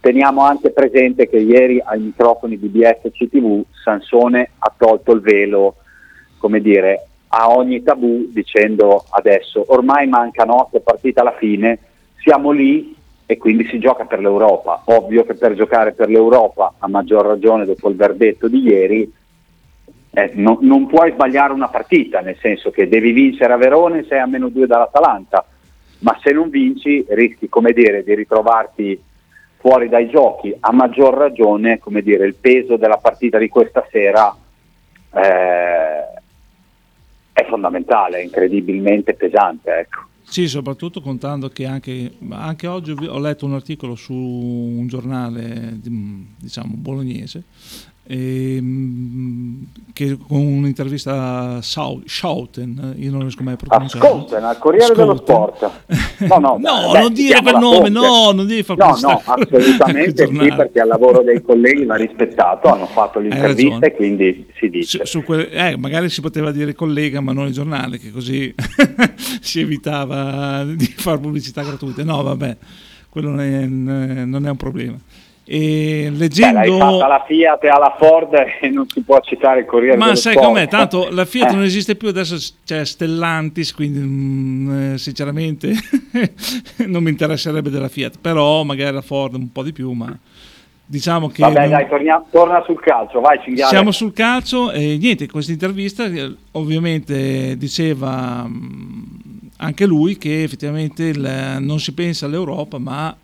teniamo 0.00 0.42
anche 0.42 0.68
presente 0.70 1.30
che 1.30 1.38
ieri 1.38 1.80
ai 1.82 2.00
microfoni 2.00 2.58
di 2.58 2.68
BSC 2.68 3.30
TV 3.30 3.62
Sansone 3.82 4.50
ha 4.58 4.74
tolto 4.76 5.12
il 5.12 5.22
velo, 5.22 5.76
come 6.36 6.60
dire, 6.60 7.06
a 7.28 7.48
ogni 7.48 7.82
tabù 7.82 8.28
dicendo 8.30 9.06
adesso 9.08 9.64
ormai 9.68 10.06
mancano 10.08 10.60
otto 10.60 10.80
partite 10.80 11.20
alla 11.20 11.36
fine, 11.38 11.78
siamo 12.18 12.50
lì 12.50 12.94
e 13.30 13.36
quindi 13.36 13.66
si 13.66 13.78
gioca 13.78 14.06
per 14.06 14.20
l'Europa. 14.20 14.80
Ovvio 14.86 15.22
che 15.26 15.34
per 15.34 15.52
giocare 15.52 15.92
per 15.92 16.08
l'Europa, 16.08 16.76
a 16.78 16.88
maggior 16.88 17.26
ragione 17.26 17.66
dopo 17.66 17.90
il 17.90 17.94
verdetto 17.94 18.48
di 18.48 18.62
ieri, 18.62 19.12
eh, 20.12 20.30
no- 20.36 20.56
non 20.62 20.86
puoi 20.86 21.12
sbagliare 21.12 21.52
una 21.52 21.68
partita, 21.68 22.20
nel 22.20 22.38
senso 22.40 22.70
che 22.70 22.88
devi 22.88 23.12
vincere 23.12 23.52
a 23.52 23.58
Verona 23.58 23.98
e 23.98 24.06
sei 24.08 24.20
a 24.20 24.26
meno 24.26 24.48
due 24.48 24.66
dall'Atalanta, 24.66 25.44
ma 25.98 26.18
se 26.22 26.32
non 26.32 26.48
vinci 26.48 27.04
rischi, 27.10 27.50
dire, 27.74 28.02
di 28.02 28.14
ritrovarti 28.14 28.98
fuori 29.58 29.90
dai 29.90 30.08
giochi, 30.08 30.56
a 30.58 30.72
maggior 30.72 31.12
ragione, 31.12 31.78
dire, 32.02 32.24
il 32.24 32.34
peso 32.34 32.76
della 32.78 32.96
partita 32.96 33.36
di 33.36 33.50
questa 33.50 33.86
sera 33.90 34.34
eh, 35.12 36.04
è 37.30 37.44
fondamentale, 37.46 38.20
è 38.20 38.22
incredibilmente 38.22 39.12
pesante, 39.12 39.70
ecco. 39.80 40.06
Sì, 40.30 40.46
soprattutto 40.46 41.00
contando 41.00 41.48
che 41.48 41.64
anche, 41.64 42.12
anche 42.28 42.66
oggi 42.66 42.90
ho 42.90 43.18
letto 43.18 43.46
un 43.46 43.54
articolo 43.54 43.94
su 43.94 44.12
un 44.12 44.86
giornale 44.86 45.78
di- 45.80 46.26
diciamo 46.38 46.74
bolognese 46.76 47.44
ehm, 48.08 49.66
che 49.92 50.16
con 50.26 50.38
un'intervista 50.38 51.56
a 51.56 51.62
Schouten, 51.62 52.94
io 52.96 53.10
non 53.10 53.20
riesco 53.20 53.42
mai 53.42 53.54
a 53.54 53.56
pronunciare. 53.56 54.06
Ascolten, 54.06 54.44
al 54.44 54.58
Corriere 54.58 54.94
dello 54.94 55.16
Sport. 55.16 55.70
No, 56.18 56.38
no, 56.38 56.56
No, 56.58 56.90
beh, 56.92 57.00
non 57.00 57.12
dire 57.12 57.40
quel 57.42 57.58
nome, 57.58 57.88
no, 57.90 58.32
non 58.32 58.44
devi 58.46 58.64
far 58.64 58.76
No, 58.76 58.98
no, 59.00 59.22
assolutamente 59.24 60.26
sì, 60.26 60.32
perché 60.54 60.80
il 60.80 60.86
lavoro 60.88 61.22
dei 61.22 61.40
colleghi 61.42 61.84
va 61.84 61.94
rispettato, 61.94 62.68
hanno 62.68 62.86
fatto 62.86 63.20
l'intervista 63.20 63.86
e 63.86 63.94
quindi 63.94 64.46
si 64.58 64.68
dice. 64.68 64.98
Su- 65.04 65.18
su 65.18 65.22
quel- 65.22 65.48
eh, 65.52 65.76
magari 65.76 66.08
si 66.08 66.20
poteva 66.20 66.50
dire 66.50 66.74
collega 66.74 67.20
ma 67.20 67.32
non 67.32 67.46
il 67.46 67.52
giornale 67.52 67.98
che 67.98 68.10
così 68.10 68.52
si 69.40 69.60
evitava 69.60 70.64
di 70.64 70.86
fare 70.96 71.18
pubblicità 71.18 71.62
gratuite. 71.62 72.02
No 72.02 72.20
vabbè 72.22 72.56
quello 73.08 73.30
non 73.30 73.40
è, 73.40 73.64
non 73.66 74.46
è 74.46 74.50
un 74.50 74.56
problema 74.56 74.96
e 75.50 76.08
Beh, 76.10 76.18
leggendo 76.18 76.58
l'hai 76.58 76.70
fatta 76.78 77.04
alla 77.06 77.24
Fiat 77.26 77.64
e 77.64 77.68
alla 77.68 77.96
Ford 77.98 78.34
e 78.60 78.68
non 78.68 78.86
si 78.86 79.00
può 79.02 79.18
citare 79.20 79.60
il 79.60 79.64
Corriere 79.66 79.96
ma 79.96 80.14
sai 80.14 80.32
Sport. 80.34 80.46
com'è 80.46 80.68
tanto 80.68 81.08
la 81.10 81.24
Fiat 81.24 81.50
Eh. 81.50 81.54
non 81.54 81.64
esiste 81.64 81.96
più 81.96 82.08
adesso 82.08 82.36
c'è 82.66 82.84
Stellantis 82.84 83.72
quindi 83.72 83.98
mm, 84.00 84.92
eh, 84.92 84.98
sinceramente 84.98 85.72
non 86.86 87.02
mi 87.02 87.08
interesserebbe 87.10 87.70
della 87.70 87.88
Fiat 87.88 88.18
però 88.20 88.62
magari 88.62 88.94
la 88.94 89.00
Ford 89.00 89.34
un 89.34 89.50
po' 89.50 89.62
di 89.62 89.72
più 89.72 89.90
ma 89.92 90.14
diciamo 90.84 91.28
che 91.28 91.40
Vabbè, 91.42 91.60
non- 91.60 91.70
dai, 91.70 91.88
tornia- 91.88 92.24
torna 92.30 92.62
sul 92.64 92.80
calcio, 92.80 93.20
vai 93.20 93.38
Cinghiale. 93.42 93.70
Siamo 93.70 93.90
sul 93.90 94.12
calcio 94.14 94.70
e 94.70 94.96
niente, 94.98 95.26
questa 95.28 95.52
intervista 95.52 96.04
eh, 96.06 96.34
ovviamente 96.52 97.56
diceva 97.58 98.44
mh, 98.46 99.50
anche 99.58 99.84
lui 99.86 100.16
che 100.16 100.42
effettivamente 100.44 101.04
il- 101.04 101.56
non 101.60 101.78
si 101.78 101.92
pensa 101.92 102.24
all'Europa, 102.26 102.78
ma 102.78 103.14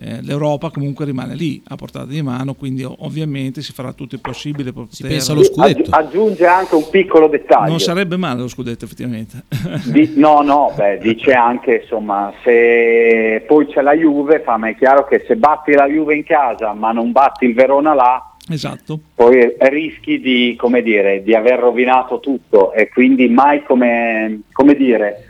eh, 0.00 0.22
l'Europa 0.22 0.70
comunque 0.70 1.04
rimane 1.04 1.34
lì 1.34 1.60
a 1.68 1.74
portata 1.74 2.06
di 2.06 2.22
mano, 2.22 2.54
quindi 2.54 2.84
ov- 2.84 2.96
ovviamente 3.00 3.62
si 3.62 3.72
farà 3.72 3.92
tutto 3.92 4.14
il 4.14 4.20
possibile 4.20 4.72
per 4.72 4.84
poter... 4.84 5.08
pensa 5.08 5.32
allo 5.32 5.42
scudetto. 5.42 5.90
Aggi- 5.90 5.90
aggiunge 5.90 6.46
anche 6.46 6.74
un 6.76 6.88
piccolo 6.88 7.28
dettaglio. 7.28 7.70
Non 7.70 7.80
sarebbe 7.80 8.16
male 8.16 8.40
lo 8.40 8.48
scudetto 8.48 8.84
effettivamente. 8.84 9.44
Di- 9.84 10.12
no, 10.16 10.42
no, 10.42 10.72
beh, 10.76 10.98
dice 10.98 11.32
anche, 11.32 11.80
insomma, 11.82 12.32
se 12.44 13.44
poi 13.46 13.66
c'è 13.66 13.82
la 13.82 13.94
Juve, 13.94 14.40
fa, 14.40 14.56
ma 14.56 14.68
è 14.68 14.76
chiaro 14.76 15.04
che 15.06 15.24
se 15.26 15.36
batti 15.36 15.72
la 15.72 15.86
Juve 15.86 16.14
in 16.14 16.24
casa 16.24 16.72
ma 16.72 16.92
non 16.92 17.10
batti 17.12 17.44
il 17.44 17.54
Verona 17.54 17.94
là, 17.94 18.34
esatto. 18.48 19.00
poi 19.14 19.54
rischi 19.58 20.20
di, 20.20 20.54
come 20.56 20.82
dire, 20.82 21.22
di 21.22 21.34
aver 21.34 21.58
rovinato 21.58 22.20
tutto 22.20 22.72
e 22.72 22.88
quindi 22.88 23.28
mai 23.28 23.64
come, 23.64 24.42
come 24.52 24.74
dire, 24.74 25.27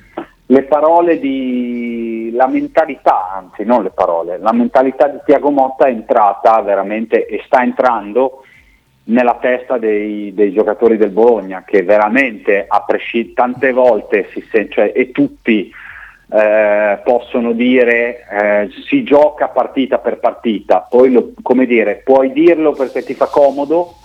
le 0.50 0.62
parole 0.62 1.18
di, 1.18 2.30
la 2.32 2.46
mentalità, 2.46 3.32
anzi 3.32 3.64
non 3.64 3.82
le 3.82 3.90
parole, 3.90 4.38
la 4.38 4.52
mentalità 4.52 5.06
di 5.06 5.18
Tiago 5.26 5.50
Motta 5.50 5.86
è 5.86 5.90
entrata 5.90 6.60
veramente 6.62 7.26
e 7.26 7.42
sta 7.44 7.62
entrando 7.62 8.44
nella 9.04 9.36
testa 9.40 9.76
dei, 9.76 10.32
dei 10.32 10.52
giocatori 10.52 10.96
del 10.96 11.10
Bologna 11.10 11.64
che 11.66 11.82
veramente 11.82 12.64
a 12.66 12.82
presci- 12.86 13.34
tante 13.34 13.72
volte 13.72 14.28
si 14.32 14.42
cioè, 14.70 14.92
e 14.94 15.10
tutti 15.10 15.70
eh, 16.30 16.98
possono 17.04 17.52
dire 17.52 18.26
eh, 18.30 18.70
si 18.86 19.02
gioca 19.02 19.48
partita 19.48 19.98
per 19.98 20.18
partita, 20.18 20.86
poi 20.88 21.12
lo- 21.12 21.32
come 21.42 21.66
dire, 21.66 22.00
puoi 22.02 22.32
dirlo 22.32 22.72
perché 22.72 23.02
ti 23.02 23.12
fa 23.12 23.26
comodo 23.26 23.96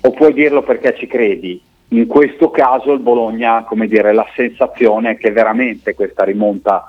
o 0.00 0.10
puoi 0.10 0.32
dirlo 0.32 0.62
perché 0.62 0.94
ci 0.96 1.08
credi. 1.08 1.60
In 1.92 2.06
questo 2.06 2.50
caso 2.50 2.92
il 2.92 3.00
Bologna, 3.00 3.64
come 3.64 3.86
dire, 3.86 4.14
la 4.14 4.26
sensazione 4.34 5.10
è 5.10 5.16
che 5.18 5.30
veramente 5.30 5.94
questa 5.94 6.24
rimonta 6.24 6.86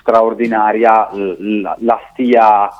straordinaria 0.00 1.10
la, 1.12 1.76
la 1.80 2.00
stia 2.10 2.70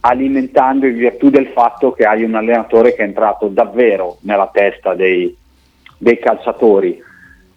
alimentando 0.00 0.86
in 0.86 0.94
virtù 0.94 1.28
del 1.28 1.48
fatto 1.48 1.92
che 1.92 2.04
hai 2.04 2.22
un 2.22 2.34
allenatore 2.34 2.94
che 2.94 3.02
è 3.02 3.06
entrato 3.06 3.48
davvero 3.48 4.16
nella 4.22 4.48
testa 4.50 4.94
dei, 4.94 5.36
dei 5.98 6.18
calciatori, 6.18 6.98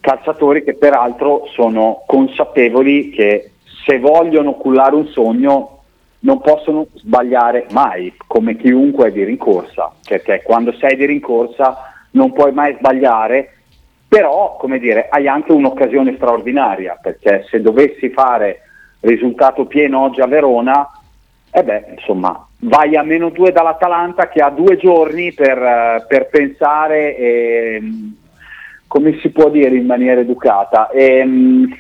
calciatori 0.02 0.64
che 0.64 0.74
peraltro 0.74 1.46
sono 1.54 2.04
consapevoli 2.06 3.10
che 3.12 3.52
se 3.86 4.00
vogliono 4.00 4.56
cullare 4.56 4.96
un 4.96 5.08
sogno 5.08 5.84
non 6.20 6.42
possono 6.42 6.88
sbagliare 6.96 7.68
mai, 7.72 8.14
come 8.28 8.58
chiunque 8.58 9.08
è 9.08 9.12
di 9.14 9.24
rincorsa, 9.24 9.94
perché 10.06 10.42
quando 10.44 10.74
sei 10.74 10.98
di 10.98 11.06
rincorsa 11.06 11.94
non 12.12 12.34
puoi 12.34 12.52
mai 12.52 12.76
sbagliare, 12.78 13.61
però 14.12 14.58
come 14.58 14.78
dire, 14.78 15.08
hai 15.10 15.30
anche 15.30 15.54
un'occasione 15.54 16.16
straordinaria, 16.18 17.00
perché 17.02 17.46
se 17.50 17.62
dovessi 17.62 18.10
fare 18.10 18.64
risultato 19.00 19.68
pieno 19.68 20.02
oggi 20.02 20.20
a 20.20 20.28
Verona, 20.28 20.86
eh 21.50 21.64
beh, 21.64 21.86
insomma, 21.96 22.46
vai 22.60 22.98
a 22.98 23.04
meno 23.04 23.30
due 23.30 23.54
dall'Atalanta 23.54 24.28
che 24.28 24.42
ha 24.42 24.50
due 24.50 24.76
giorni 24.76 25.32
per, 25.32 25.58
eh, 25.58 26.06
per 26.10 26.28
pensare, 26.28 27.16
e, 27.16 27.82
come 28.86 29.18
si 29.22 29.30
può 29.30 29.50
dire 29.50 29.78
in 29.78 29.86
maniera 29.86 30.20
educata, 30.20 30.90
e, 30.90 31.24
mm, 31.24 31.72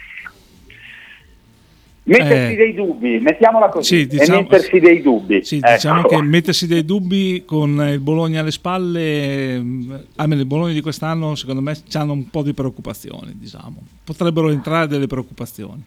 mettersi 2.03 2.53
Eh. 2.53 2.55
dei 2.55 2.73
dubbi, 2.73 3.19
mettiamola 3.19 3.69
così, 3.69 3.99
Sì, 3.99 4.07
diciamo- 4.07 4.39
e 4.39 4.41
mettersi 4.41 4.79
dei 4.79 5.01
dubbi. 5.01 5.43
Sì, 5.43 5.59
diciamo 5.59 5.99
Ecco. 5.99 6.07
che 6.09 6.21
mettersi 6.21 6.67
dei 6.67 6.83
dubbi 6.83 7.43
con 7.45 7.69
il 7.91 7.99
Bologna 7.99 8.41
alle 8.41 8.51
spalle, 8.51 9.59
mh, 9.59 10.03
almeno 10.17 10.41
il 10.41 10.47
Bologna 10.47 10.73
di 10.73 10.81
quest'anno 10.81 11.35
secondo 11.35 11.61
me 11.61 11.75
hanno 11.93 12.13
un 12.13 12.29
po' 12.29 12.41
di 12.41 12.53
preoccupazioni, 12.53 13.33
diciamo. 13.35 13.75
Potrebbero 14.03 14.49
entrare 14.49 14.87
delle 14.87 15.07
preoccupazioni. 15.07 15.83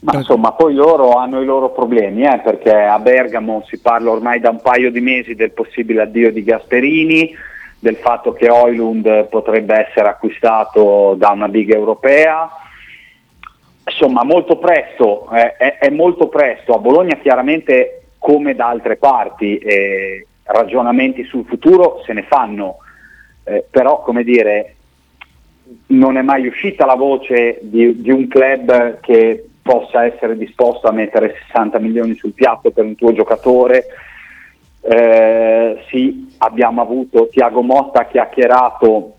Ma 0.00 0.16
insomma, 0.16 0.52
poi 0.52 0.74
loro 0.74 1.12
hanno 1.14 1.40
i 1.40 1.46
loro 1.46 1.70
problemi, 1.70 2.24
eh, 2.24 2.40
perché 2.44 2.70
a 2.74 2.98
Bergamo 2.98 3.64
si 3.66 3.78
parla 3.78 4.10
ormai 4.10 4.38
da 4.38 4.50
un 4.50 4.60
paio 4.60 4.90
di 4.90 5.00
mesi 5.00 5.34
del 5.34 5.52
possibile 5.52 6.02
addio 6.02 6.30
di 6.30 6.44
Gasperini, 6.44 7.34
del 7.78 7.96
fatto 7.96 8.32
che 8.34 8.50
Oilund 8.50 9.28
potrebbe 9.28 9.86
essere 9.88 10.08
acquistato 10.08 11.14
da 11.16 11.30
una 11.30 11.48
big 11.48 11.72
europea. 11.72 12.50
Insomma, 13.86 14.24
molto 14.24 14.56
presto, 14.56 15.28
eh, 15.32 15.56
è, 15.56 15.78
è 15.78 15.90
molto 15.90 16.28
presto. 16.28 16.74
A 16.74 16.78
Bologna 16.78 17.16
chiaramente, 17.16 18.06
come 18.18 18.54
da 18.54 18.68
altre 18.68 18.96
parti, 18.96 19.58
eh, 19.58 20.26
ragionamenti 20.44 21.24
sul 21.24 21.44
futuro 21.44 22.02
se 22.04 22.12
ne 22.12 22.22
fanno, 22.22 22.78
Eh, 23.46 23.62
però 23.70 24.00
come 24.00 24.24
dire, 24.24 24.74
non 25.88 26.16
è 26.16 26.22
mai 26.22 26.46
uscita 26.46 26.86
la 26.86 26.94
voce 26.94 27.58
di, 27.60 28.00
di 28.00 28.10
un 28.10 28.26
club 28.26 29.00
che 29.00 29.44
possa 29.60 30.06
essere 30.06 30.36
disposto 30.38 30.88
a 30.88 30.92
mettere 30.92 31.36
60 31.48 31.78
milioni 31.78 32.14
sul 32.14 32.32
piatto 32.32 32.70
per 32.70 32.84
un 32.84 32.94
tuo 32.94 33.12
giocatore. 33.12 33.84
Eh, 34.80 35.76
sì, 35.90 36.34
abbiamo 36.38 36.80
avuto 36.80 37.28
Tiago 37.30 37.60
Motta 37.60 38.06
chiacchierato 38.06 39.12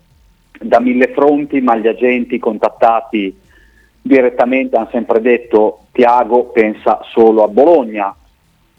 da 0.60 0.80
mille 0.80 1.12
fronti, 1.14 1.62
ma 1.62 1.76
gli 1.76 1.88
agenti 1.88 2.40
contattati 2.40 3.44
direttamente 4.08 4.76
hanno 4.76 4.90
sempre 4.92 5.20
detto 5.20 5.86
Tiago 5.92 6.52
pensa 6.52 7.00
solo 7.10 7.44
a 7.44 7.48
Bologna. 7.48 8.16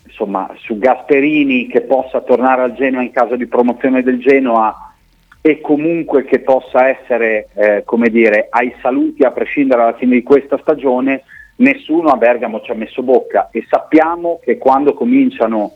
Insomma, 0.05 0.49
su 0.59 0.79
Gasperini 0.79 1.67
che 1.67 1.81
possa 1.81 2.21
tornare 2.21 2.63
al 2.63 2.75
Genoa 2.75 3.03
in 3.03 3.11
caso 3.11 3.35
di 3.35 3.47
promozione 3.47 4.05
del 4.05 4.21
Genoa 4.21 4.93
e 5.41 5.61
comunque 5.61 6.25
che 6.25 6.39
possa 6.39 6.89
essere, 6.89 7.49
eh, 7.55 7.83
come 7.85 8.09
dire, 8.09 8.47
ai 8.51 8.73
saluti 8.81 9.25
a 9.25 9.33
prescindere 9.33 9.81
dalla 9.81 9.97
fine 9.97 10.15
di 10.15 10.23
questa 10.23 10.59
stagione, 10.59 11.25
nessuno 11.57 12.11
a 12.11 12.17
Bergamo 12.17 12.61
ci 12.61 12.71
ha 12.71 12.75
messo 12.75 13.03
bocca 13.03 13.49
e 13.51 13.67
sappiamo 13.69 14.39
che 14.45 14.59
quando 14.59 14.95
cominciano 14.95 15.73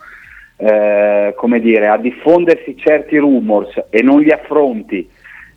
eh, 0.59 1.35
come 1.37 1.59
dire, 1.61 1.89
a 1.89 1.97
diffondersi 1.97 2.77
certi 2.77 3.17
rumors 3.17 3.87
e 3.91 4.01
non 4.03 4.21
li 4.21 4.31
affronti 4.31 5.09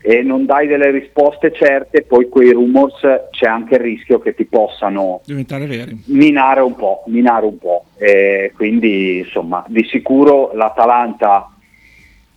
e 0.05 0.21
non 0.21 0.45
dai 0.45 0.67
delle 0.67 0.91
risposte 0.91 1.53
certe, 1.53 2.01
poi 2.01 2.27
quei 2.27 2.51
rumors 2.51 2.99
c'è 3.31 3.47
anche 3.47 3.75
il 3.75 3.79
rischio 3.79 4.19
che 4.19 4.35
ti 4.35 4.43
possano 4.43 5.21
Diventare 5.23 5.65
veri. 5.65 5.97
minare 6.07 6.59
un 6.59 6.75
po', 6.75 7.03
minare 7.07 7.45
un 7.45 7.57
po'. 7.57 7.85
E 7.95 8.51
quindi 8.53 9.19
insomma, 9.19 9.63
di 9.67 9.85
sicuro 9.85 10.51
l'Atalanta 10.55 11.49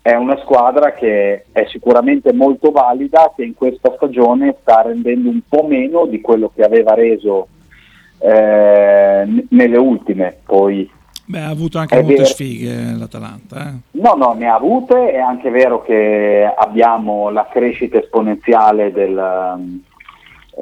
è 0.00 0.14
una 0.14 0.38
squadra 0.38 0.92
che 0.92 1.46
è 1.50 1.66
sicuramente 1.66 2.33
molto 2.33 2.70
valida, 2.70 3.33
che 3.35 3.42
in 3.42 3.55
questa 3.55 3.92
stagione 3.96 4.55
sta 4.61 4.83
rendendo 4.83 5.29
un 5.29 5.40
po' 5.48 5.64
meno 5.66 6.07
di 6.07 6.20
quello 6.20 6.52
che 6.55 6.62
aveva 6.62 6.94
reso 6.94 7.48
eh, 8.20 9.44
nelle 9.48 9.76
ultime. 9.76 10.37
Poi 10.44 10.88
Beh, 11.29 11.41
ha 11.41 11.49
avuto 11.49 11.79
anche 11.79 11.97
È 11.97 12.01
molte 12.01 12.15
vero. 12.15 12.27
sfighe 12.29 12.93
l'Atalanta. 12.97 13.69
eh. 13.69 14.01
No, 14.01 14.15
no, 14.17 14.35
ne 14.35 14.47
ha 14.47 14.55
avute, 14.55 15.11
è 15.11 15.19
anche 15.19 15.51
vero 15.51 15.83
che 15.83 16.49
abbiamo 16.57 17.31
la 17.31 17.49
crescita 17.51 17.99
esponenziale 17.99 18.93
del, 18.93 19.19
ehm, 19.19 19.81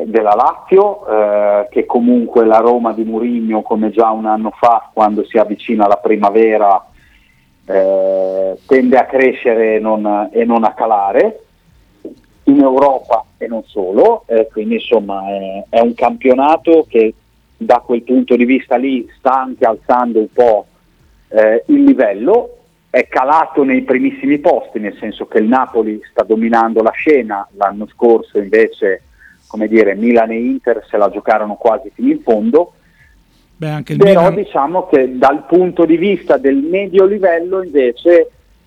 della 0.07 0.35
Lazio, 0.35 1.07
eh, 1.07 1.69
che 1.71 1.85
comunque 1.85 2.47
la 2.47 2.59
Roma 2.59 2.93
di 2.93 3.05
Murigno, 3.05 3.61
come 3.61 3.91
già 3.91 4.11
un 4.11 4.25
anno 4.25 4.53
fa, 4.59 4.89
quando 4.93 5.25
si 5.27 5.37
avvicina 5.37 5.87
la 5.87 5.97
primavera, 5.99 6.83
eh, 7.67 8.59
tende 8.67 8.97
a 8.97 9.05
crescere 9.05 9.77
e 9.77 9.79
non, 9.81 10.31
e 10.33 10.45
non 10.45 10.65
a 10.65 10.73
calare 10.73 11.41
in 12.45 12.61
Europa 12.61 13.25
e 13.39 13.47
non 13.47 13.63
solo, 13.65 14.25
eh, 14.27 14.49
quindi 14.51 14.75
insomma 14.75 15.27
è, 15.29 15.65
è 15.69 15.81
un 15.81 15.95
campionato 15.95 16.85
che 16.89 17.15
da 17.57 17.83
quel 17.85 18.03
punto 18.03 18.37
di 18.37 18.45
vista 18.45 18.77
lì 18.77 19.09
sta 19.17 19.41
anche 19.43 19.65
alzando 19.65 20.19
un 20.19 20.33
po' 20.33 20.67
eh, 21.29 21.65
il 21.69 21.85
livello, 21.85 22.59
è 22.91 23.09
calato 23.09 23.65
nei 23.65 23.83
primissimi 23.83 24.39
posti, 24.39 24.79
nel 24.79 24.97
senso 24.99 25.27
che 25.27 25.39
il 25.39 25.49
Napoli 25.49 26.01
sta 26.11 26.23
dominando 26.23 26.83
la 26.83 26.93
scena, 26.93 27.47
l'anno 27.53 27.87
scorso 27.89 28.39
invece 28.39 29.03
come 29.55 29.69
dire, 29.69 29.95
Milan 29.95 30.33
e 30.33 30.37
Inter 30.37 30.85
se 30.91 30.97
la 30.97 31.09
giocarono 31.11 31.55
quasi 31.55 31.89
fino 31.95 32.11
in 32.11 32.21
fondo, 32.23 32.73
Beh, 33.57 33.83
però 33.97 34.31
Milan, 34.31 34.35
diciamo 34.35 34.89
che 34.89 35.17
dal 35.17 35.47
punto 35.47 35.85
di 35.85 35.97
vista 35.97 36.39
del 36.39 36.57
medio 36.57 37.05
livello 37.05 37.63
invece 37.63 38.21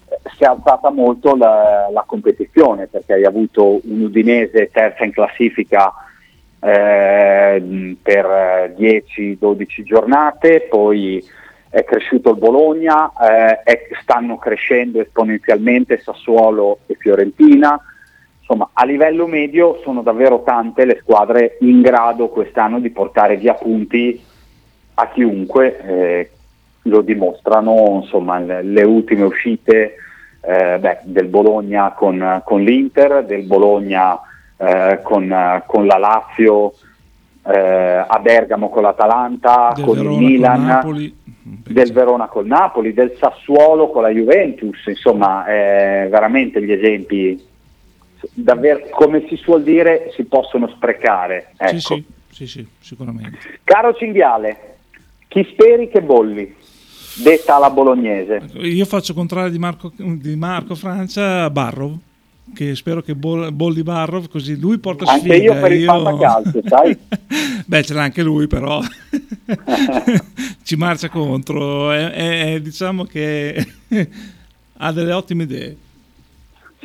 eh, 0.07 0.19
si 0.37 0.43
è 0.43 0.45
alzata 0.45 0.89
molto 0.89 1.35
la, 1.35 1.89
la 1.91 2.05
competizione 2.07 2.87
perché 2.87 3.13
hai 3.13 3.25
avuto 3.25 3.81
un 3.83 4.03
Udinese 4.03 4.69
terza 4.71 5.03
in 5.03 5.11
classifica 5.11 5.93
eh, 6.59 7.95
per 8.01 8.25
eh, 8.25 8.75
10-12 8.77 9.83
giornate, 9.83 10.67
poi 10.69 11.23
è 11.69 11.83
cresciuto 11.83 12.31
il 12.31 12.37
Bologna, 12.37 13.11
eh, 13.11 13.61
è- 13.63 13.87
stanno 14.01 14.37
crescendo 14.37 15.01
esponenzialmente 15.01 15.99
Sassuolo 15.99 16.79
e 16.85 16.95
Fiorentina, 16.95 17.79
insomma 18.39 18.69
a 18.73 18.85
livello 18.85 19.27
medio 19.27 19.79
sono 19.83 20.01
davvero 20.01 20.41
tante 20.43 20.85
le 20.85 20.99
squadre 21.01 21.57
in 21.61 21.81
grado 21.81 22.29
quest'anno 22.29 22.79
di 22.79 22.89
portare 22.89 23.35
via 23.35 23.53
punti 23.53 24.23
a 24.95 25.09
chiunque, 25.09 25.79
eh, 25.79 26.31
lo 26.83 27.01
dimostrano 27.01 27.99
insomma, 28.01 28.39
le, 28.39 28.63
le 28.63 28.83
ultime 28.83 29.23
uscite 29.23 29.95
eh, 30.41 30.77
beh, 30.79 30.99
del 31.03 31.27
Bologna 31.27 31.91
con, 31.91 32.41
con 32.45 32.61
l'Inter, 32.61 33.25
del 33.25 33.43
Bologna 33.43 34.17
eh, 34.57 34.99
con, 35.03 35.31
eh, 35.31 35.63
con 35.65 35.85
la 35.85 35.97
Lazio, 35.97 36.73
eh, 37.45 38.05
a 38.07 38.19
Bergamo 38.19 38.69
con 38.69 38.83
l'Atalanta, 38.83 39.71
del 39.75 39.85
con 39.85 39.95
Verona 39.95 40.11
il 40.11 40.17
con 40.17 40.25
Milan, 40.25 40.65
Napoli. 40.65 41.15
del 41.43 41.93
Verona 41.93 42.27
col 42.27 42.45
Napoli, 42.45 42.93
del 42.93 43.15
Sassuolo 43.17 43.89
con 43.89 44.01
la 44.01 44.09
Juventus, 44.09 44.85
insomma 44.87 45.45
eh, 45.45 46.07
veramente 46.09 46.61
gli 46.61 46.71
esempi 46.71 47.45
davvero 48.33 48.87
come 48.89 49.25
si 49.27 49.35
suol 49.35 49.63
dire 49.63 50.11
si 50.15 50.25
possono 50.25 50.67
sprecare. 50.69 51.51
Ecco. 51.57 51.77
Sì, 51.77 51.79
sì, 51.79 52.05
sì, 52.29 52.47
sì, 52.47 52.67
sicuramente. 52.79 53.37
Caro 53.63 53.93
Cinghiale, 53.93 54.77
chi 55.27 55.47
speri 55.51 55.87
che 55.89 56.01
bolli? 56.01 56.55
Detta 57.23 57.55
alla 57.55 57.71
bolognese. 57.71 58.43
Io 58.53 58.85
faccio 58.85 59.15
contrario 59.15 59.49
di 59.49 59.57
Marco, 59.57 59.91
di 59.95 60.35
Marco 60.35 60.75
Francia 60.75 61.49
Barrow, 61.49 61.97
che 62.53 62.75
spero 62.75 63.01
che 63.01 63.13
boll- 63.15 63.51
bolli 63.51 63.83
Barrow, 63.83 64.27
così 64.27 64.57
lui 64.59 64.77
porta 64.79 65.05
Anche 65.05 65.29
sfiga. 65.29 65.35
io 65.53 65.59
per 65.59 65.71
il 65.71 65.83
fantacalcio, 65.85 66.61
sai? 66.65 66.97
Beh, 67.65 67.83
ce 67.83 67.93
l'ha 67.93 68.01
anche 68.03 68.23
lui, 68.23 68.47
però 68.47 68.81
ci 70.63 70.75
marcia 70.75 71.09
contro. 71.09 71.91
È- 71.91 72.09
è- 72.11 72.53
è- 72.53 72.61
diciamo 72.61 73.03
che 73.03 73.65
ha 74.77 74.91
delle 74.91 75.13
ottime 75.13 75.43
idee. 75.43 75.77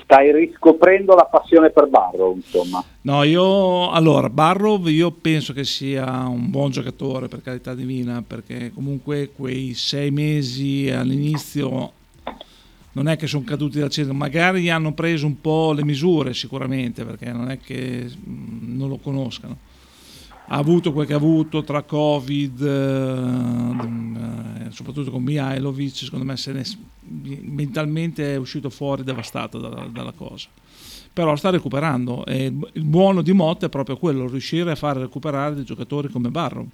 Stai 0.03 0.33
riscoprendo 0.33 1.15
la 1.15 1.25
passione 1.25 1.71
per 1.71 1.87
Barrow, 1.89 2.35
insomma. 2.35 2.83
No, 3.03 3.23
io 3.23 3.91
allora 3.91 4.29
Barrow 4.29 4.85
io 4.89 5.11
penso 5.11 5.53
che 5.53 5.65
sia 5.65 6.27
un 6.27 6.51
buon 6.51 6.71
giocatore 6.71 7.29
per 7.29 7.41
carità 7.41 7.75
divina, 7.75 8.23
perché 8.27 8.73
comunque 8.75 9.31
quei 9.35 9.75
sei 9.75 10.11
mesi 10.11 10.91
all'inizio 10.91 11.93
non 12.93 13.09
è 13.09 13.17
che 13.17 13.27
sono 13.27 13.45
caduti 13.45 13.79
dal 13.79 13.91
cielo, 13.91 14.13
magari 14.13 14.69
hanno 14.71 14.93
preso 14.93 15.27
un 15.27 15.41
po' 15.41 15.73
le 15.73 15.85
misure 15.85 16.35
sicuramente, 16.35 17.05
perché 17.05 17.33
non 17.33 17.51
è 17.51 17.59
che 17.59 18.09
mm, 18.09 18.77
non 18.77 18.89
lo 18.89 18.99
conoscano. 18.99 19.71
Ha 20.49 20.57
avuto 20.57 20.93
quel 20.93 21.07
che 21.07 21.15
ha 21.15 21.17
avuto 21.17 21.63
tra 21.63 21.83
Covid, 21.83 22.61
eh, 22.61 24.67
eh, 24.67 24.71
soprattutto 24.71 25.11
con 25.11 25.23
Mihailovic, 25.23 25.95
secondo 25.95 26.25
me 26.25 26.35
ne, 26.47 26.65
mentalmente 27.43 28.35
è 28.35 28.37
uscito 28.37 28.69
fuori 28.69 29.05
devastato 29.05 29.59
dalla- 29.59 29.89
dalla 29.91 30.13
cosa 30.13 30.49
però 31.13 31.37
sta 31.37 31.51
recuperando 31.51 32.25
e 32.25 32.51
il 32.73 32.85
buono 32.85 33.21
di 33.21 33.33
Motta 33.33 33.67
è 33.67 33.69
proprio 33.69 33.99
quello, 33.99 34.27
riuscire 34.27 34.71
a 34.71 34.75
fare 34.75 35.01
recuperare 35.01 35.55
dei 35.55 35.65
giocatori 35.65 36.09
come 36.09 36.31
Barrow. 36.31 36.67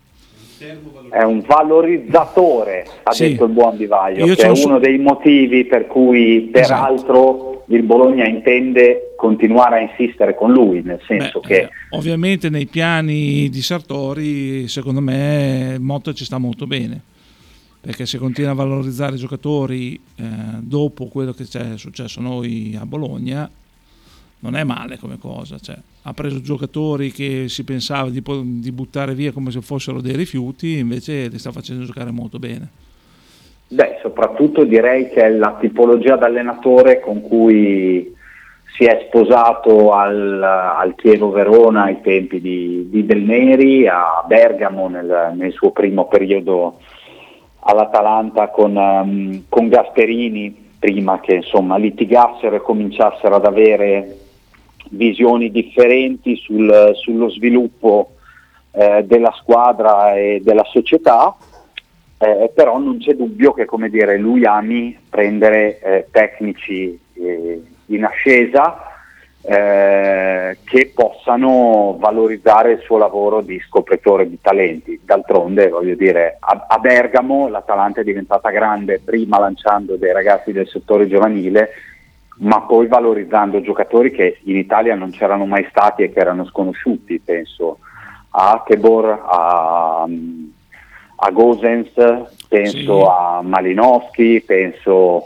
È 1.10 1.22
un 1.22 1.42
valorizzatore, 1.46 2.86
ha 3.02 3.12
Sì. 3.12 3.30
detto 3.30 3.44
il 3.44 3.52
buon 3.52 3.76
Di 3.76 3.86
Vaglio, 3.86 4.26
Io 4.26 4.34
che 4.34 4.42
è 4.46 4.64
uno 4.64 4.78
dei 4.78 4.98
motivi 4.98 5.64
per 5.64 5.86
cui 5.86 6.48
peraltro 6.52 7.64
il 7.68 7.82
Bologna 7.82 8.26
intende 8.26 9.12
continuare 9.16 9.76
a 9.76 9.80
insistere 9.80 10.34
con 10.34 10.52
lui, 10.52 10.82
nel 10.82 11.00
senso 11.06 11.40
che 11.40 11.60
Eh, 11.62 11.68
Ovviamente 11.90 12.48
nei 12.48 12.66
piani 12.66 13.48
di 13.48 13.62
Sartori, 13.62 14.68
secondo 14.68 15.00
me, 15.00 15.76
Motta 15.78 16.12
ci 16.12 16.24
sta 16.24 16.38
molto 16.38 16.66
bene. 16.66 17.00
Perché 17.80 18.06
se 18.06 18.18
continua 18.18 18.50
a 18.50 18.54
valorizzare 18.54 19.14
i 19.14 19.18
giocatori 19.18 19.94
eh, 20.16 20.22
dopo 20.60 21.06
quello 21.06 21.32
che 21.32 21.44
c'è 21.44 21.76
successo 21.76 22.18
a 22.20 22.22
noi 22.22 22.76
a 22.78 22.84
Bologna, 22.84 23.48
non 24.40 24.56
è 24.56 24.64
male 24.64 24.98
come 24.98 25.18
cosa. 25.18 25.58
Cioè, 25.58 25.76
ha 26.02 26.12
preso 26.12 26.40
giocatori 26.40 27.10
che 27.10 27.48
si 27.48 27.64
pensava 27.64 28.10
di, 28.10 28.22
di 28.60 28.72
buttare 28.72 29.14
via 29.14 29.32
come 29.32 29.50
se 29.50 29.60
fossero 29.60 30.00
dei 30.00 30.16
rifiuti, 30.16 30.78
invece 30.78 31.28
li 31.28 31.38
sta 31.38 31.52
facendo 31.52 31.84
giocare 31.84 32.10
molto 32.10 32.38
bene. 32.38 32.68
Beh, 33.70 33.98
soprattutto 34.00 34.64
direi 34.64 35.10
che 35.10 35.22
è 35.22 35.30
la 35.30 35.56
tipologia 35.60 36.16
d'allenatore 36.16 37.00
con 37.00 37.20
cui 37.20 38.16
si 38.78 38.84
è 38.84 39.06
sposato 39.08 39.92
al, 39.92 40.42
al 40.42 40.94
Chievo 40.94 41.30
Verona 41.30 41.84
ai 41.84 42.00
tempi 42.00 42.40
di, 42.40 42.88
di 42.88 43.04
Del 43.04 43.22
Neri, 43.22 43.86
a 43.86 44.24
Bergamo 44.26 44.88
nel, 44.88 45.34
nel 45.34 45.52
suo 45.52 45.70
primo 45.72 46.06
periodo 46.06 46.78
all'Atalanta 47.60 48.48
con, 48.48 48.76
ehm, 48.76 49.42
con 49.48 49.68
Gasperini, 49.68 50.66
prima 50.78 51.20
che 51.20 51.34
insomma 51.34 51.76
litigassero 51.76 52.56
e 52.56 52.60
cominciassero 52.60 53.34
ad 53.34 53.44
avere 53.44 54.16
visioni 54.90 55.50
differenti 55.50 56.36
sul- 56.36 56.92
sullo 56.94 57.28
sviluppo 57.30 58.12
eh, 58.72 59.04
della 59.04 59.32
squadra 59.38 60.14
e 60.14 60.40
della 60.42 60.64
società. 60.64 61.36
Eh, 62.20 62.50
però 62.52 62.78
non 62.78 62.98
c'è 62.98 63.14
dubbio 63.14 63.52
che 63.52 63.66
dire, 63.88 64.18
lui 64.18 64.44
ami 64.44 64.98
prendere 65.08 65.78
eh, 65.78 66.06
tecnici 66.10 66.98
eh, 67.14 67.62
in 67.86 68.04
ascesa 68.04 68.88
eh, 69.40 70.58
che 70.64 70.92
possano 70.92 71.96
valorizzare 71.98 72.72
il 72.72 72.80
suo 72.80 72.98
lavoro 72.98 73.40
di 73.40 73.58
scopritore 73.60 74.28
di 74.28 74.38
talenti. 74.40 75.00
D'altronde, 75.04 75.68
voglio 75.68 75.94
dire, 75.94 76.36
a, 76.40 76.66
a 76.68 76.78
Bergamo 76.78 77.48
l'Atalanta 77.48 78.00
è 78.00 78.04
diventata 78.04 78.50
grande 78.50 79.00
prima 79.02 79.38
lanciando 79.38 79.96
dei 79.96 80.12
ragazzi 80.12 80.52
del 80.52 80.68
settore 80.68 81.06
giovanile, 81.06 81.70
ma 82.40 82.60
poi 82.62 82.86
valorizzando 82.86 83.60
giocatori 83.60 84.10
che 84.12 84.38
in 84.44 84.56
Italia 84.56 84.94
non 84.94 85.10
c'erano 85.10 85.44
mai 85.46 85.66
stati 85.70 86.02
e 86.02 86.12
che 86.12 86.20
erano 86.20 86.44
sconosciuti, 86.46 87.18
penso 87.20 87.78
a 88.30 88.52
Akebor, 88.52 89.24
a, 89.26 90.06
a 91.16 91.30
Gosens, 91.30 91.90
penso 92.48 92.98
Sì. 93.00 93.04
a 93.08 93.40
Malinowski, 93.42 94.42
penso 94.46 95.24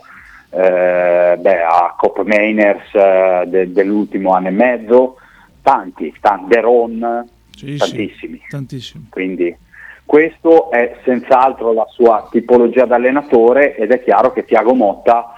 eh, 0.51 1.37
beh, 1.39 1.63
a 1.63 1.95
Cop 1.99 2.23
Mainers 2.25 2.95
eh, 2.95 3.45
de- 3.47 3.73
dell'ultimo 3.73 4.33
anno 4.33 4.49
e 4.49 4.53
mezzo, 4.53 5.17
tanti, 5.63 6.15
tanti 6.21 6.47
Deron, 6.49 7.29
Sì, 7.55 7.73
sì, 7.73 7.77
tantissimi. 7.79 8.41
tantissimi. 8.49 9.07
Quindi 9.11 9.55
questo 10.05 10.71
è 10.71 10.97
senz'altro 11.05 11.73
la 11.73 11.87
sua 11.91 12.27
tipologia 12.31 12.85
d'allenatore 12.87 13.77
ed 13.77 13.93
è 13.93 14.03
chiaro 14.03 14.33
che 14.33 14.45
Tiago 14.45 14.75
Motta, 14.75 15.35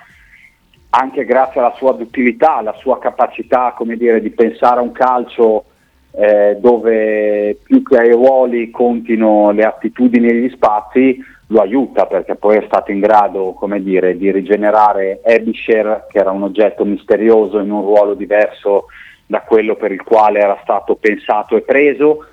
anche 0.96 1.24
grazie 1.24 1.60
alla 1.60 1.74
sua 1.76 1.92
duttilità, 1.92 2.56
alla 2.56 2.74
sua 2.78 2.98
capacità 2.98 3.74
dire, 3.96 4.20
di 4.20 4.30
pensare 4.30 4.78
a 4.78 4.82
un 4.82 4.92
calcio 4.92 5.64
eh, 6.12 6.56
dove 6.60 7.58
più 7.64 7.82
che 7.82 7.98
ai 7.98 8.12
ruoli 8.12 8.70
contino 8.70 9.50
le 9.50 9.64
attitudini 9.64 10.28
e 10.28 10.34
gli 10.34 10.50
spazi, 10.50 11.18
lo 11.48 11.60
aiuta 11.60 12.06
perché 12.06 12.36
poi 12.36 12.58
è 12.58 12.64
stato 12.66 12.92
in 12.92 13.00
grado 13.00 13.54
dire, 13.82 14.16
di 14.16 14.30
rigenerare 14.30 15.20
Ebisher, 15.24 16.06
che 16.08 16.18
era 16.18 16.30
un 16.30 16.44
oggetto 16.44 16.84
misterioso 16.84 17.58
in 17.58 17.72
un 17.72 17.80
ruolo 17.80 18.14
diverso 18.14 18.86
da 19.26 19.40
quello 19.40 19.74
per 19.74 19.90
il 19.90 20.02
quale 20.02 20.38
era 20.38 20.58
stato 20.62 20.94
pensato 20.94 21.56
e 21.56 21.62
preso. 21.62 22.24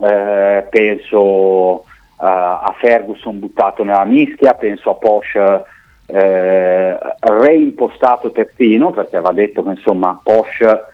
Eh, 0.00 0.66
penso 0.68 1.82
eh, 1.82 2.26
a 2.26 2.74
Ferguson 2.80 3.38
buttato 3.38 3.84
nella 3.84 4.04
mischia, 4.04 4.54
penso 4.54 4.90
a 4.90 4.94
Porsche 4.94 5.64
eh, 6.06 6.98
reimpostato 7.20 8.30
terzino, 8.32 8.90
perché 8.90 9.20
va 9.20 9.32
detto 9.32 9.62
che 9.62 9.70
insomma 9.70 10.20
Porsche 10.22 10.84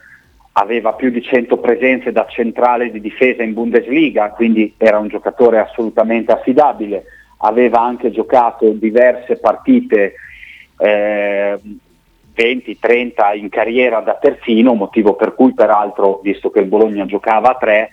aveva 0.53 0.93
più 0.95 1.11
di 1.11 1.23
100 1.23 1.59
presenze 1.59 2.13
da 2.13 2.27
centrale 2.27 2.91
di 2.91 3.01
difesa 3.01 3.43
in 3.43 3.53
Bundesliga, 3.53 4.31
quindi 4.31 4.75
era 4.77 4.99
un 4.99 5.09
giocatore 5.09 5.61
assolutamente 5.61 6.33
affidabile, 6.33 7.05
aveva 7.39 7.81
anche 7.81 8.11
giocato 8.11 8.69
diverse 8.71 9.37
partite 9.37 10.15
eh, 10.79 11.61
20-30 12.37 13.37
in 13.37 13.49
carriera 13.49 14.01
da 14.01 14.15
terzino, 14.15 14.75
motivo 14.75 15.15
per 15.15 15.35
cui 15.35 15.55
peraltro, 15.55 16.21
visto 16.23 16.51
che 16.51 16.61
il 16.61 16.67
Bologna 16.67 17.07
giocava 17.07 17.51
a 17.51 17.55
tre, 17.55 17.93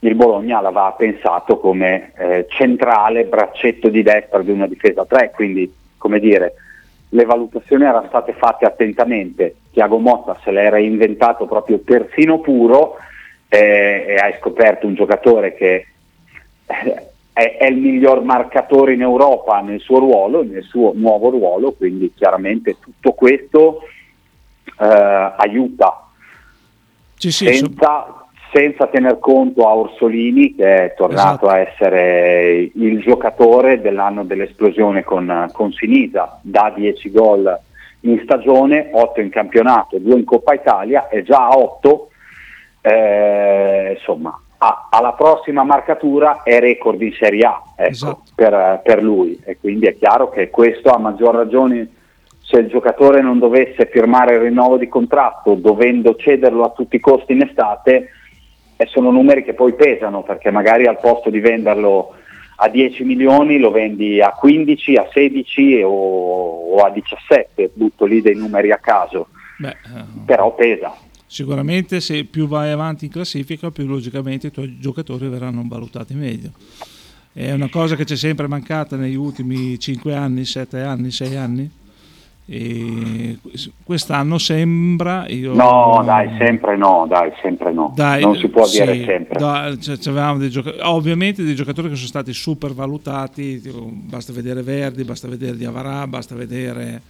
il 0.00 0.14
Bologna 0.14 0.60
l'aveva 0.60 0.94
pensato 0.96 1.58
come 1.58 2.12
eh, 2.16 2.46
centrale 2.48 3.24
braccetto 3.24 3.88
di 3.88 4.02
destra 4.02 4.42
di 4.42 4.50
una 4.50 4.66
difesa 4.66 5.02
a 5.02 5.06
tre, 5.06 5.30
quindi 5.34 5.70
come 6.00 6.18
dire, 6.18 6.54
le 7.10 7.24
valutazioni 7.26 7.84
erano 7.84 8.06
state 8.08 8.32
fatte 8.32 8.64
attentamente. 8.64 9.56
Tiago 9.70 9.98
Motta 9.98 10.38
se 10.42 10.50
l'era 10.50 10.78
inventato 10.78 11.44
proprio 11.44 11.80
terzino 11.80 12.40
puro 12.40 12.96
eh, 13.48 14.06
e 14.08 14.14
hai 14.14 14.34
scoperto 14.38 14.86
un 14.86 14.94
giocatore 14.94 15.54
che 15.54 15.86
eh, 16.66 17.06
è, 17.34 17.56
è 17.58 17.66
il 17.66 17.76
miglior 17.76 18.22
marcatore 18.22 18.94
in 18.94 19.02
Europa 19.02 19.60
nel 19.60 19.80
suo 19.80 19.98
ruolo, 19.98 20.42
nel 20.42 20.62
suo 20.62 20.92
nuovo 20.94 21.28
ruolo, 21.28 21.72
quindi 21.72 22.12
chiaramente 22.14 22.78
tutto 22.80 23.12
questo 23.12 23.82
eh, 24.78 25.32
aiuta 25.36 26.08
Sì, 27.16 27.30
sì, 27.30 27.52
senza, 27.52 28.19
senza 28.52 28.86
tener 28.88 29.18
conto 29.18 29.66
a 29.68 29.74
Orsolini 29.76 30.54
che 30.54 30.84
è 30.86 30.94
tornato 30.96 31.46
Esatto. 31.46 31.48
a 31.48 31.58
essere 31.58 32.70
il 32.74 33.00
giocatore 33.00 33.80
dell'anno 33.80 34.24
dell'esplosione 34.24 35.04
con, 35.04 35.48
con 35.52 35.72
Sinisa, 35.72 36.38
da 36.42 36.72
10 36.74 37.10
gol 37.10 37.58
in 38.00 38.20
stagione, 38.24 38.90
8 38.92 39.20
in 39.20 39.28
campionato, 39.30 39.98
2 39.98 40.14
in 40.18 40.24
Coppa 40.24 40.54
Italia 40.54 41.08
e 41.08 41.22
già 41.22 41.46
a 41.48 41.56
8 41.58 42.08
eh, 42.82 43.96
insomma 43.98 44.38
a- 44.58 44.88
alla 44.90 45.12
prossima 45.12 45.64
marcatura 45.64 46.42
è 46.42 46.58
record 46.60 47.00
in 47.02 47.12
Serie 47.12 47.44
A 47.46 47.62
ecco, 47.76 47.90
Esatto. 47.90 48.22
per, 48.34 48.80
per 48.82 49.02
lui 49.02 49.38
e 49.44 49.58
quindi 49.58 49.86
è 49.86 49.96
chiaro 49.96 50.30
che 50.30 50.50
questo 50.50 50.90
a 50.90 50.98
maggior 50.98 51.34
ragione 51.34 51.88
se 52.42 52.58
il 52.58 52.68
giocatore 52.68 53.20
non 53.20 53.38
dovesse 53.38 53.86
firmare 53.86 54.34
il 54.34 54.40
rinnovo 54.40 54.76
di 54.76 54.88
contratto 54.88 55.54
dovendo 55.54 56.16
cederlo 56.16 56.64
a 56.64 56.70
tutti 56.70 56.96
i 56.96 57.00
costi 57.00 57.32
in 57.32 57.42
estate 57.42 58.08
eh, 58.80 58.86
sono 58.86 59.10
numeri 59.10 59.44
che 59.44 59.52
poi 59.52 59.74
pesano 59.74 60.22
perché 60.22 60.50
magari 60.50 60.86
al 60.86 60.98
posto 60.98 61.28
di 61.28 61.38
venderlo 61.38 62.14
a 62.56 62.68
10 62.68 63.04
milioni 63.04 63.58
lo 63.58 63.70
vendi 63.70 64.22
a 64.22 64.30
15, 64.30 64.94
a 64.94 65.08
16 65.12 65.82
o, 65.82 65.90
o 65.90 66.76
a 66.78 66.90
17, 66.90 67.72
butto 67.74 68.06
lì 68.06 68.22
dei 68.22 68.34
numeri 68.34 68.70
a 68.70 68.78
caso, 68.78 69.28
beh, 69.58 69.68
eh, 69.68 70.04
però 70.24 70.54
pesa. 70.54 70.94
Sicuramente 71.26 72.00
se 72.00 72.24
più 72.24 72.48
vai 72.48 72.70
avanti 72.70 73.04
in 73.04 73.10
classifica, 73.10 73.70
più 73.70 73.86
logicamente 73.86 74.46
i 74.46 74.50
tuoi 74.50 74.78
giocatori 74.78 75.28
verranno 75.28 75.62
valutati 75.66 76.14
meglio. 76.14 76.50
È 77.32 77.52
una 77.52 77.68
cosa 77.68 77.96
che 77.96 78.04
ci 78.04 78.14
è 78.14 78.16
sempre 78.16 78.48
mancata 78.48 78.96
negli 78.96 79.14
ultimi 79.14 79.78
5 79.78 80.14
anni, 80.14 80.44
7 80.44 80.80
anni, 80.80 81.10
6 81.10 81.36
anni. 81.36 81.70
E 82.52 83.38
quest'anno 83.84 84.36
sembra. 84.38 85.24
Io, 85.28 85.54
No, 85.54 86.02
dai, 86.04 86.36
sempre 86.36 86.76
no, 86.76 87.06
dai, 87.08 87.30
sempre 87.40 87.72
no. 87.72 87.92
Dai, 87.94 88.22
non 88.22 88.34
si 88.34 88.48
può 88.48 88.64
sì, 88.64 88.80
dire 88.80 89.04
sempre. 89.04 89.38
da- 89.38 89.76
cioè, 89.78 89.96
c'avevamo 89.98 90.38
dei 90.38 90.50
gioca- 90.50 90.72
ovviamente 90.90 91.44
dei 91.44 91.54
giocatori 91.54 91.88
che 91.88 91.94
sono 91.94 92.08
stati 92.08 92.32
super 92.32 92.74
valutati, 92.74 93.60
tipo, 93.60 93.88
basta 93.92 94.32
vedere 94.32 94.62
Verdi, 94.62 95.04
basta 95.04 95.28
vedere 95.28 95.56
Diavarà, 95.56 96.08
basta 96.08 96.34
vedere 96.34 97.00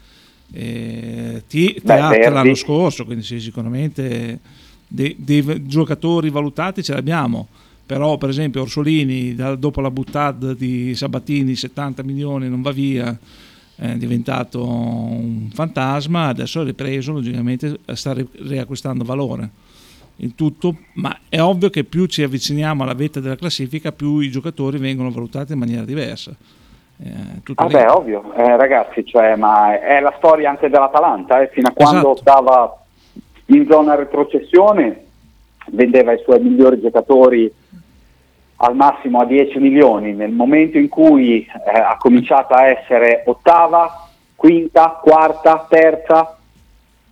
eh, 0.53 1.43
Beh, 1.49 1.81
Verdi- 1.83 2.29
l'anno 2.29 2.55
scorso, 2.55 3.07
quindi 3.07 3.25
sì, 3.25 3.41
sicuramente 3.41 4.39
dei, 4.87 5.15
dei 5.19 5.67
giocatori 5.67 6.29
valutati 6.29 6.83
ce 6.83 6.93
li 6.93 6.99
abbiamo. 6.99 7.47
Però, 7.87 8.19
per 8.19 8.29
esempio, 8.29 8.61
Orsolini, 8.61 9.35
da- 9.35 9.55
dopo 9.57 9.81
la 9.81 9.91
buttata 9.91 10.53
di 10.53 10.95
Sabatini, 10.95 11.55
70 11.57 12.03
milioni, 12.03 12.49
non 12.51 12.61
va 12.61 12.73
via, 12.73 13.17
è 13.81 13.95
diventato 13.95 14.63
un 14.63 15.49
fantasma, 15.55 16.27
adesso 16.27 16.61
è 16.61 16.65
ripreso, 16.65 17.13
logicamente 17.13 17.79
sta 17.95 18.13
ri- 18.13 18.29
riacquistando 18.43 19.05
valore. 19.05 19.49
Il 20.17 20.35
tutto, 20.35 20.77
ma 20.95 21.17
è 21.31 21.41
ovvio 21.41 21.71
che 21.71 21.85
più 21.85 22.05
ci 22.05 22.23
avviciniamo 22.23 22.83
alla 22.83 22.93
vetta 22.93 23.21
della 23.21 23.37
classifica, 23.37 23.91
più 23.91 24.19
i 24.19 24.31
giocatori 24.31 24.77
vengono 24.77 25.11
valutati 25.11 25.55
in 25.55 25.59
maniera 25.59 25.85
diversa. 25.85 26.31
Eh. 27.03 27.55
Vabbè, 27.55 27.89
ovvio, 27.89 28.35
eh, 28.35 28.55
ragazzi, 28.59 29.03
cioè, 29.07 29.35
ma 29.37 29.81
è 29.81 29.99
la 30.01 30.13
storia 30.19 30.51
anche 30.51 30.69
dell'Atalanta, 30.69 31.41
eh, 31.41 31.49
fino 31.49 31.69
a 31.69 31.73
quando 31.73 32.13
Esatto. 32.13 32.17
stava 32.17 32.85
in 33.47 33.67
zona 33.67 33.95
retrocessione 33.95 35.05
vendeva 35.71 36.13
i 36.13 36.21
suoi 36.23 36.41
migliori 36.41 36.81
giocatori 36.83 37.51
al 38.63 38.75
massimo 38.75 39.21
a 39.21 39.25
10 39.25 39.59
milioni, 39.59 40.13
nel 40.13 40.33
momento 40.33 40.77
in 40.77 40.89
cui 40.89 41.47
eh, 41.47 41.79
ha 41.79 41.97
cominciato 41.99 42.53
a 42.53 42.67
essere 42.67 43.23
ottava, 43.27 44.09
quinta, 44.35 44.99
quarta, 45.03 45.67
terza, 45.69 46.37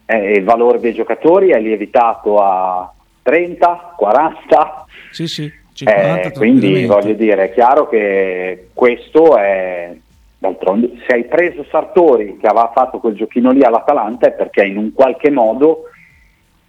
eh, 0.05 0.33
il 0.33 0.45
valore 0.45 0.79
dei 0.79 0.93
giocatori 0.93 1.51
è 1.51 1.59
lievitato 1.59 2.39
a 2.39 2.93
30, 3.23 3.95
40. 3.97 4.85
Sì, 5.11 5.27
sì, 5.27 5.51
50 5.73 6.29
Eh, 6.29 6.33
quindi 6.33 6.85
voglio 6.85 7.15
dire, 7.15 7.45
è 7.45 7.53
chiaro 7.53 7.89
che 7.89 8.69
questo 8.75 9.37
è 9.39 9.97
d'altronde 10.41 11.03
se 11.07 11.15
hai 11.15 11.25
preso 11.25 11.65
Sartori 11.69 12.37
che 12.37 12.47
aveva 12.47 12.71
fatto 12.73 12.99
quel 12.99 13.17
giochino 13.17 13.51
lì 13.51 13.65
all'Atalanta 13.65 14.29
è 14.29 14.33
perché 14.33 14.65
in 14.65 14.77
un 14.77 14.93
qualche 14.93 15.31
modo 15.31 15.85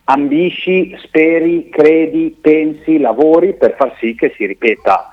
ambisci, 0.10 0.96
speri, 1.04 1.70
credi, 1.70 2.36
pensi, 2.40 2.98
lavori 2.98 3.54
per 3.54 3.76
far 3.78 3.96
sì 4.00 4.16
che 4.16 4.34
si 4.36 4.46
ripeta 4.46 5.12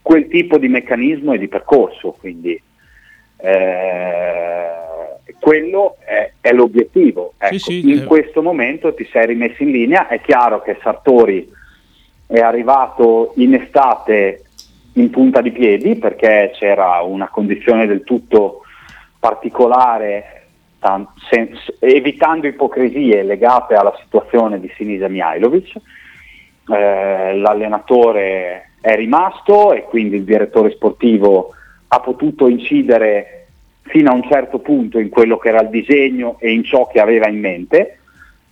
quel 0.00 0.26
tipo 0.28 0.56
di 0.56 0.68
meccanismo 0.68 1.34
e 1.34 1.38
di 1.38 1.48
percorso. 1.48 2.12
Quindi 2.18 2.60
eh, 3.36 4.70
quello 5.38 5.96
è, 6.00 6.32
è 6.40 6.52
l'obiettivo. 6.52 7.34
Ecco, 7.36 7.58
sì, 7.58 7.90
in 7.90 7.98
eh. 7.98 8.04
questo 8.04 8.42
momento 8.42 8.94
ti 8.94 9.06
sei 9.12 9.26
rimesso 9.26 9.62
in 9.62 9.70
linea, 9.70 10.08
è 10.08 10.20
chiaro 10.22 10.62
che 10.62 10.78
Sartori 10.82 11.52
è 12.26 12.38
arrivato 12.40 13.32
in 13.36 13.54
estate 13.54 14.42
in 14.94 15.10
punta 15.10 15.42
di 15.42 15.52
piedi 15.52 15.96
perché 15.96 16.52
c'era 16.54 17.02
una 17.02 17.28
condizione 17.28 17.86
del 17.86 18.02
tutto 18.02 18.62
particolare, 19.18 20.45
evitando 21.78 22.46
ipocrisie 22.46 23.22
legate 23.22 23.74
alla 23.74 23.96
situazione 24.02 24.60
di 24.60 24.70
Sinisa 24.76 25.08
Mihailovic. 25.08 25.76
Eh, 26.68 27.36
l'allenatore 27.36 28.70
è 28.80 28.94
rimasto 28.94 29.72
e 29.72 29.82
quindi 29.82 30.16
il 30.16 30.24
direttore 30.24 30.70
sportivo 30.70 31.52
ha 31.88 32.00
potuto 32.00 32.48
incidere 32.48 33.46
fino 33.82 34.10
a 34.10 34.14
un 34.14 34.24
certo 34.24 34.58
punto 34.58 34.98
in 34.98 35.08
quello 35.08 35.38
che 35.38 35.48
era 35.48 35.60
il 35.60 35.68
disegno 35.68 36.36
e 36.38 36.52
in 36.52 36.64
ciò 36.64 36.86
che 36.88 37.00
aveva 37.00 37.28
in 37.28 37.38
mente. 37.38 37.98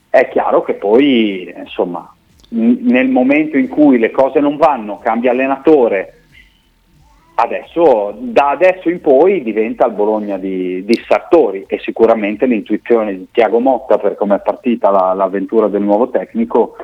È 0.09 0.29
chiaro 0.29 0.63
che 0.63 0.75
poi, 0.75 1.53
insomma, 1.57 2.13
n- 2.51 2.79
nel 2.83 3.09
momento 3.09 3.57
in 3.57 3.69
cui 3.69 3.99
le 3.99 4.11
cose 4.11 4.39
non 4.41 4.57
vanno, 4.57 4.99
cambia 4.99 5.33
allenatore, 5.33 6.24
adesso, 7.37 8.15
da 8.19 8.51
adesso 8.51 8.89
in 8.89 9.01
poi 9.01 9.43
diventa 9.43 9.87
il 9.87 9.93
Bologna 9.93 10.37
di, 10.39 10.85
di 10.85 11.01
Sartori 11.07 11.65
e 11.67 11.79
sicuramente 11.81 12.47
l'intuizione 12.47 13.17
di 13.17 13.27
Tiago 13.33 13.59
Motta 13.59 13.99
per 13.99 14.15
come 14.15 14.37
è 14.37 14.41
partita 14.41 14.91
la- 14.91 15.13
l'avventura 15.15 15.69
del 15.69 15.83
nuovo 15.83 16.09
tecnico 16.11 16.77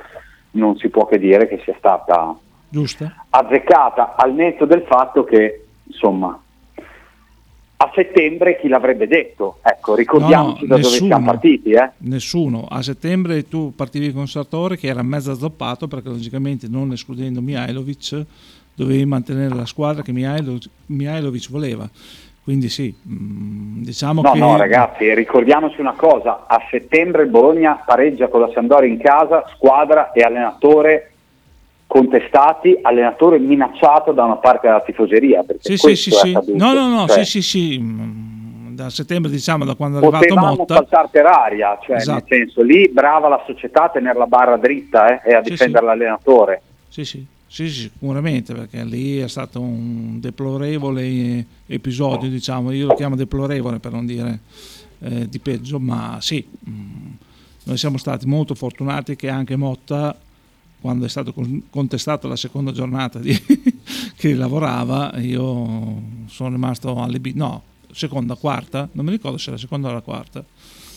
non 0.52 0.76
si 0.76 0.88
può 0.88 1.06
che 1.06 1.18
dire 1.18 1.46
che 1.46 1.60
sia 1.64 1.74
stata 1.78 2.36
Giusto? 2.68 3.08
azzeccata 3.30 4.14
al 4.16 4.34
netto 4.34 4.64
del 4.64 4.82
fatto 4.88 5.22
che 5.22 5.66
insomma 5.84 6.36
a 7.82 7.90
settembre 7.94 8.58
chi 8.60 8.68
l'avrebbe 8.68 9.06
detto 9.06 9.58
ecco 9.62 9.94
ricordiamoci 9.94 10.62
No, 10.62 10.68
da 10.68 10.74
dove 10.82 10.88
siamo 10.96 11.24
partiti 11.26 11.70
eh? 11.70 11.90
Nessuno. 11.98 12.66
A 12.68 12.82
settembre 12.82 13.48
tu 13.48 13.72
partivi 13.74 14.12
con 14.12 14.26
Sartori 14.26 14.76
che 14.76 14.88
era 14.88 15.02
mezzo 15.02 15.30
azzoppato 15.30 15.86
perché 15.88 16.08
logicamente 16.08 16.66
non 16.68 16.92
escludendo 16.92 17.40
Mihailovic 17.40 18.24
dovevi 18.80 19.04
mantenere 19.04 19.54
la 19.54 19.66
squadra 19.66 20.02
che 20.02 20.12
Mihailo- 20.12 20.58
Mihailovic 20.86 21.50
voleva. 21.50 21.88
Quindi 22.42 22.68
sì, 22.70 22.94
mm, 23.06 23.82
diciamo 23.82 24.22
no 24.22 24.32
che... 24.32 24.38
no 24.38 24.56
ragazzi 24.56 25.14
ricordiamoci 25.14 25.78
una 25.80 25.92
cosa 25.92 26.46
a 26.48 26.60
settembre 26.70 27.22
il 27.24 27.28
Bologna 27.28 27.82
pareggia 27.84 28.28
con 28.28 28.40
la 28.40 28.50
Sampdoria 28.52 28.88
in 28.90 28.98
casa 28.98 29.44
squadra 29.54 30.10
e 30.12 30.22
allenatore 30.22 31.12
contestati 31.86 32.78
allenatore 32.80 33.38
minacciato 33.38 34.12
da 34.12 34.24
una 34.24 34.36
parte 34.36 34.66
della 34.68 34.80
tifoseria 34.80 35.44
Sì, 35.60 35.76
sì, 35.76 35.94
sì, 35.96 36.10
sì. 36.10 36.32
No, 36.54 36.72
no, 36.72 36.88
no, 36.88 37.06
Cioè, 37.06 37.24
sì, 37.24 37.42
sì, 37.42 37.42
sì. 37.42 37.78
mm, 37.78 38.74
Da 38.74 38.88
settembre, 38.88 39.30
diciamo, 39.30 39.64
da 39.66 39.74
quando 39.74 39.98
è 39.98 40.00
arrivato 40.00 40.24
potevamo 40.26 40.54
Motta. 40.56 40.74
saltare 40.76 41.08
per 41.10 41.26
aria, 41.26 41.78
cioè 41.82 41.96
Esatto. 41.96 42.24
nel 42.26 42.38
senso 42.46 42.62
lì 42.62 42.88
brava 42.88 43.28
la 43.28 43.42
società 43.46 43.84
a 43.84 43.88
tenere 43.90 44.18
la 44.18 44.26
barra 44.26 44.56
dritta 44.56 45.20
eh, 45.22 45.30
e 45.30 45.34
a 45.34 45.42
Sì, 45.44 45.50
difendere 45.50 45.80
sì. 45.80 45.86
l'allenatore. 45.86 46.62
Sì, 46.88 47.04
sì, 47.04 47.26
sì, 47.52 47.68
sicuramente, 47.68 48.54
perché 48.54 48.84
lì 48.84 49.18
è 49.18 49.26
stato 49.26 49.60
un 49.60 50.20
deplorevole 50.20 51.02
eh, 51.02 51.44
episodio, 51.66 52.28
diciamo, 52.30 52.70
io 52.70 52.86
lo 52.86 52.94
chiamo 52.94 53.16
deplorevole 53.16 53.80
per 53.80 53.90
non 53.90 54.06
dire 54.06 54.38
eh, 55.00 55.28
di 55.28 55.40
peggio, 55.40 55.80
ma 55.80 56.18
sì, 56.20 56.46
mm, 56.46 57.10
noi 57.64 57.76
siamo 57.76 57.98
stati 57.98 58.24
molto 58.24 58.54
fortunati 58.54 59.16
che 59.16 59.28
anche 59.28 59.56
Motta, 59.56 60.16
quando 60.80 61.06
è 61.06 61.08
stato 61.08 61.32
con- 61.32 61.64
contestato 61.70 62.28
la 62.28 62.36
seconda 62.36 62.70
giornata 62.70 63.18
di- 63.18 63.34
che 64.16 64.34
lavorava, 64.34 65.14
io 65.18 66.02
sono 66.26 66.50
rimasto 66.50 67.02
allibito, 67.02 67.36
no, 67.36 67.62
seconda, 67.90 68.36
quarta, 68.36 68.88
non 68.92 69.04
mi 69.04 69.10
ricordo 69.10 69.38
se 69.38 69.46
era 69.48 69.56
la 69.56 69.60
seconda 69.60 69.88
o 69.88 69.92
la 69.92 70.02
quarta. 70.02 70.44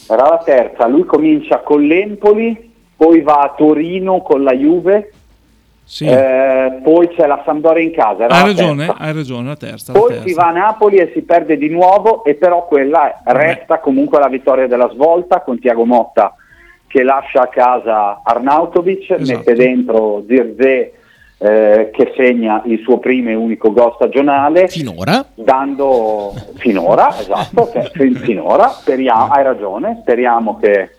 Era 0.07 0.29
la 0.29 0.41
terza, 0.45 0.85
lui 0.85 1.05
comincia 1.05 1.61
con 1.61 1.81
l'Empoli, 1.81 2.69
poi 2.95 3.21
va 3.21 3.39
a 3.39 3.55
Torino 3.57 4.21
con 4.21 4.43
la 4.43 4.53
Juve, 4.53 5.13
Sì, 5.85 6.05
eh, 6.05 6.79
poi 6.81 7.09
c'è 7.09 7.27
la 7.27 7.41
Sampdoria 7.45 7.83
in 7.83 7.91
casa. 7.91 8.23
era 8.23 8.33
hai 8.35 8.41
la 8.41 8.47
ragione, 8.47 8.85
terza. 8.85 9.01
hai 9.03 9.13
ragione, 9.13 9.47
la 9.47 9.55
terza. 9.55 9.91
la 9.93 9.99
Poi 9.99 10.07
terza. 10.09 10.23
si 10.27 10.33
va 10.33 10.47
a 10.47 10.51
Napoli 10.51 10.95
e 10.97 11.11
si 11.13 11.21
perde 11.23 11.57
di 11.57 11.69
nuovo 11.69 12.23
e 12.23 12.35
però 12.35 12.65
quella 12.65 13.21
resta 13.25 13.79
comunque 13.79 14.19
la 14.19 14.29
vittoria 14.29 14.67
della 14.67 14.89
svolta 14.89 15.41
con 15.41 15.59
Tiago 15.59 15.85
Motta 15.85 16.35
che 16.87 17.03
lascia 17.03 17.41
a 17.41 17.47
casa 17.47 18.21
Arnautovic, 18.23 19.11
Esatto. 19.11 19.37
mette 19.39 19.53
dentro 19.55 20.23
Zirze 20.27 20.93
eh, 21.39 21.89
che 21.91 22.13
segna 22.15 22.61
il 22.65 22.79
suo 22.83 22.99
primo 22.99 23.29
e 23.29 23.35
unico 23.35 23.73
gol 23.73 23.93
stagionale. 23.95 24.67
Finora. 24.69 25.25
Dando 25.33 26.33
finora, 26.55 27.09
esatto, 27.19 27.69
finora, 28.23 28.69
speriamo, 28.69 29.31
hai 29.33 29.43
ragione, 29.43 29.97
speriamo 30.01 30.57
che, 30.59 30.91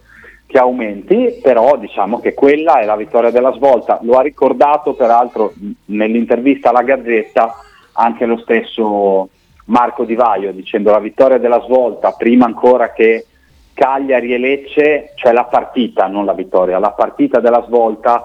che 0.55 0.61
aumenti, 0.61 1.41
però 1.43 1.77
diciamo 1.77 2.21
che 2.21 2.33
quella 2.33 2.79
è 2.79 2.85
la 2.85 2.95
vittoria 2.95 3.33
della 3.33 3.51
svolta. 3.55 3.99
Lo 4.03 4.17
ha 4.19 4.23
ricordato 4.23 4.95
peraltro 4.95 5.53
nell'intervista 5.87 6.69
alla 6.69 6.85
Gazzetta 6.85 7.57
anche 7.95 8.25
lo 8.25 8.37
stesso 8.39 9.31
Marco 9.65 10.05
Di 10.05 10.15
Vaio 10.15 10.53
dicendo 10.53 10.93
la 10.93 11.01
vittoria 11.01 11.39
della 11.39 11.61
svolta 11.63 12.13
prima 12.13 12.45
ancora 12.45 12.93
che 12.93 13.27
Cagliari 13.73 14.33
e 14.33 14.39
Lecce, 14.39 15.11
cioè 15.17 15.33
la 15.33 15.43
partita, 15.43 16.07
non 16.07 16.25
la 16.25 16.35
vittoria, 16.35 16.79
la 16.79 16.93
partita 16.93 17.41
della 17.41 17.65
svolta 17.67 18.25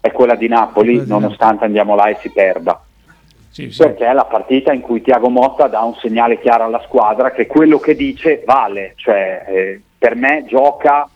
è 0.00 0.10
quella 0.10 0.34
di 0.34 0.48
Napoli, 0.48 0.96
Quella 0.96 1.04
di 1.04 1.10
nonostante 1.10 1.64
andiamo 1.64 1.94
là 1.94 2.08
e 2.08 2.16
si 2.20 2.32
perda 2.32 2.80
Sì, 3.50 3.70
sì. 3.70 3.84
perché 3.84 4.04
è 4.04 4.12
la 4.12 4.24
partita 4.24 4.72
in 4.72 4.80
cui 4.80 5.00
Tiago 5.00 5.28
Motta 5.28 5.68
dà 5.68 5.82
un 5.82 5.94
segnale 5.94 6.40
chiaro 6.40 6.64
alla 6.64 6.82
squadra 6.84 7.30
che 7.30 7.46
quello 7.46 7.78
che 7.78 7.94
dice 7.94 8.42
vale, 8.44 8.94
cioè 8.96 9.44
eh, 9.46 9.80
per 9.96 10.16
me 10.16 10.44
gioca 10.44 11.08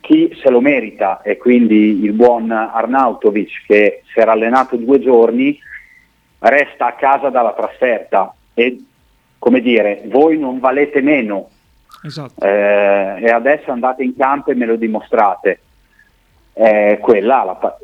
chi 0.00 0.36
se 0.42 0.50
lo 0.50 0.60
merita 0.60 1.22
e 1.22 1.36
quindi 1.36 2.02
il 2.02 2.12
buon 2.12 2.50
Arnautovic 2.50 3.64
che 3.66 4.02
si 4.12 4.18
era 4.18 4.32
allenato 4.32 4.76
due 4.76 4.98
giorni 5.00 5.58
resta 6.38 6.86
a 6.86 6.92
casa 6.94 7.28
dalla 7.28 7.52
trasferta 7.52 8.34
e 8.54 8.82
come 9.38 9.60
dire, 9.60 10.02
voi 10.06 10.38
non 10.38 10.58
valete 10.58 11.00
meno 11.00 11.48
Esatto. 12.02 12.44
eh, 12.44 13.16
e 13.20 13.28
adesso 13.30 13.70
andate 13.70 14.02
in 14.02 14.16
campo 14.16 14.50
e 14.50 14.54
me 14.54 14.66
lo 14.66 14.76
dimostrate. 14.76 15.60
Eh, 16.52 16.98
quella 17.00 17.44
la 17.44 17.54
pa- 17.54 17.78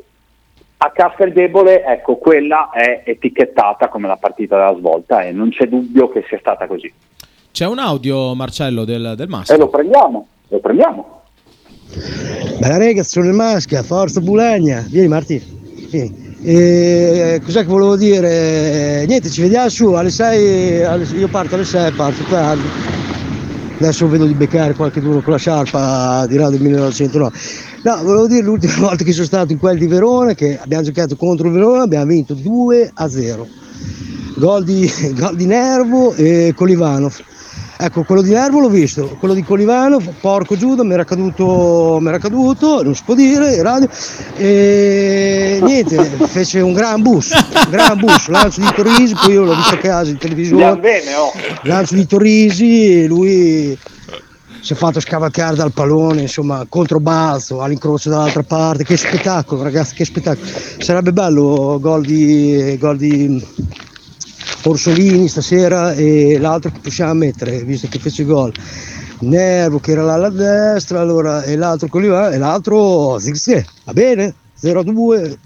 a 0.78 0.90
Casteldebole, 0.90 1.84
ecco, 1.84 2.16
quella 2.16 2.68
è 2.70 3.02
etichettata 3.04 3.88
come 3.88 4.06
la 4.08 4.16
partita 4.16 4.56
della 4.56 4.76
svolta 4.76 5.22
e 5.22 5.32
non 5.32 5.48
c'è 5.50 5.66
dubbio 5.66 6.10
che 6.10 6.24
sia 6.28 6.38
stata 6.38 6.66
così. 6.66 6.92
C'è 7.50 7.66
un 7.66 7.78
audio, 7.78 8.34
Marcello, 8.34 8.84
del, 8.84 9.14
del 9.16 9.26
E 9.26 9.30
lo 9.30 9.36
Massimo. 9.36 9.68
prendiamo, 9.68 10.26
lo 10.48 10.58
prendiamo. 10.58 11.15
Bella 12.58 12.76
rega, 12.76 13.02
sono 13.02 13.26
il 13.26 13.32
maschia, 13.32 13.82
forza 13.82 14.20
Bulagna. 14.20 14.84
Vieni 14.88 15.08
Marti. 15.08 15.42
Cos'è 15.90 17.60
che 17.60 17.64
volevo 17.64 17.96
dire? 17.96 19.04
Niente, 19.06 19.30
ci 19.30 19.40
vediamo 19.40 19.68
su 19.68 19.92
alle 19.92 20.10
6, 20.10 20.82
alle- 20.82 21.06
io 21.16 21.28
parto 21.28 21.54
alle 21.54 21.64
6, 21.64 21.92
parto 21.92 22.22
tardi. 22.28 22.64
Adesso 23.78 24.08
vedo 24.08 24.26
di 24.26 24.34
beccare 24.34 24.74
qualche 24.74 25.00
duro 25.00 25.20
con 25.20 25.32
la 25.32 25.38
sciarpa 25.38 26.26
di 26.26 26.36
là 26.36 26.48
del 26.50 26.60
1909. 26.60 27.38
No, 27.82 28.02
volevo 28.02 28.26
dire 28.26 28.42
l'ultima 28.42 28.74
volta 28.78 29.04
che 29.04 29.12
sono 29.12 29.26
stato 29.26 29.52
in 29.52 29.58
quel 29.58 29.78
di 29.78 29.86
Verona, 29.86 30.34
che 30.34 30.58
abbiamo 30.58 30.82
giocato 30.82 31.16
contro 31.16 31.46
il 31.46 31.52
Verona, 31.52 31.82
abbiamo 31.82 32.06
vinto 32.06 32.34
2 32.34 32.90
a 32.94 33.08
0. 33.08 33.46
Gol 34.36 34.64
di, 34.64 34.90
gol 35.16 35.36
di 35.36 35.46
Nervo 35.46 36.14
e 36.14 36.52
Colivanov. 36.54 37.16
Ecco, 37.78 38.04
quello 38.04 38.22
di 38.22 38.30
Nervo 38.30 38.60
l'ho 38.60 38.70
visto, 38.70 39.16
quello 39.18 39.34
di 39.34 39.42
Colivano, 39.42 40.00
porco 40.20 40.56
Giuda, 40.56 40.82
mi 40.82 40.94
era 40.94 41.04
caduto, 41.04 41.98
mi 42.00 42.08
era 42.08 42.18
caduto, 42.18 42.82
non 42.82 42.94
si 42.94 43.02
può 43.04 43.14
dire, 43.14 43.60
radio, 43.60 43.86
e 44.36 45.58
niente, 45.62 46.02
fece 46.26 46.60
un 46.60 46.72
gran 46.72 47.02
bus, 47.02 47.32
un 47.32 47.70
gran 47.70 47.98
bus, 47.98 48.28
lancio 48.28 48.62
di 48.62 48.68
Torisi, 48.74 49.14
poi 49.14 49.34
io 49.34 49.44
l'ho 49.44 49.54
visto 49.54 49.74
a 49.74 49.78
casa 49.78 50.10
in 50.10 50.16
televisione, 50.16 50.78
bene, 50.78 51.14
oh. 51.14 51.32
lancio 51.64 51.94
di 51.96 52.06
Torisi, 52.06 53.02
e 53.02 53.06
lui 53.06 53.78
si 54.66 54.72
è 54.72 54.76
fatto 54.76 54.98
scavalcare 54.98 55.54
dal 55.54 55.72
pallone, 55.72 56.22
insomma, 56.22 56.64
controbalzo 56.68 57.60
all'incrocio 57.60 58.10
dall'altra 58.10 58.42
parte. 58.42 58.82
Che 58.82 58.96
spettacolo, 58.96 59.62
ragazzi, 59.62 59.94
che 59.94 60.04
spettacolo. 60.04 60.44
Sarebbe 60.78 61.12
bello 61.12 61.78
gol 61.80 62.04
di, 62.04 62.76
gol 62.76 62.96
di 62.96 63.46
Orsolini 64.68 65.28
stasera 65.28 65.92
e 65.92 66.38
l'altro 66.38 66.70
che 66.70 66.80
possiamo 66.82 67.14
mettere, 67.14 67.62
visto 67.62 67.86
che 67.88 67.98
fece 67.98 68.24
gol. 68.24 68.52
Nervo 69.20 69.78
che 69.78 69.92
era 69.92 70.02
là 70.02 70.14
alla 70.14 70.28
destra, 70.28 71.00
allora, 71.00 71.42
e 71.42 71.56
l'altro 71.56 71.88
con 71.88 72.02
Liva- 72.02 72.30
e 72.30 72.38
l'altro 72.38 73.18
Zirze. 73.18 73.64
Va 73.84 73.92
bene? 73.92 74.34
0-2. 74.60 75.36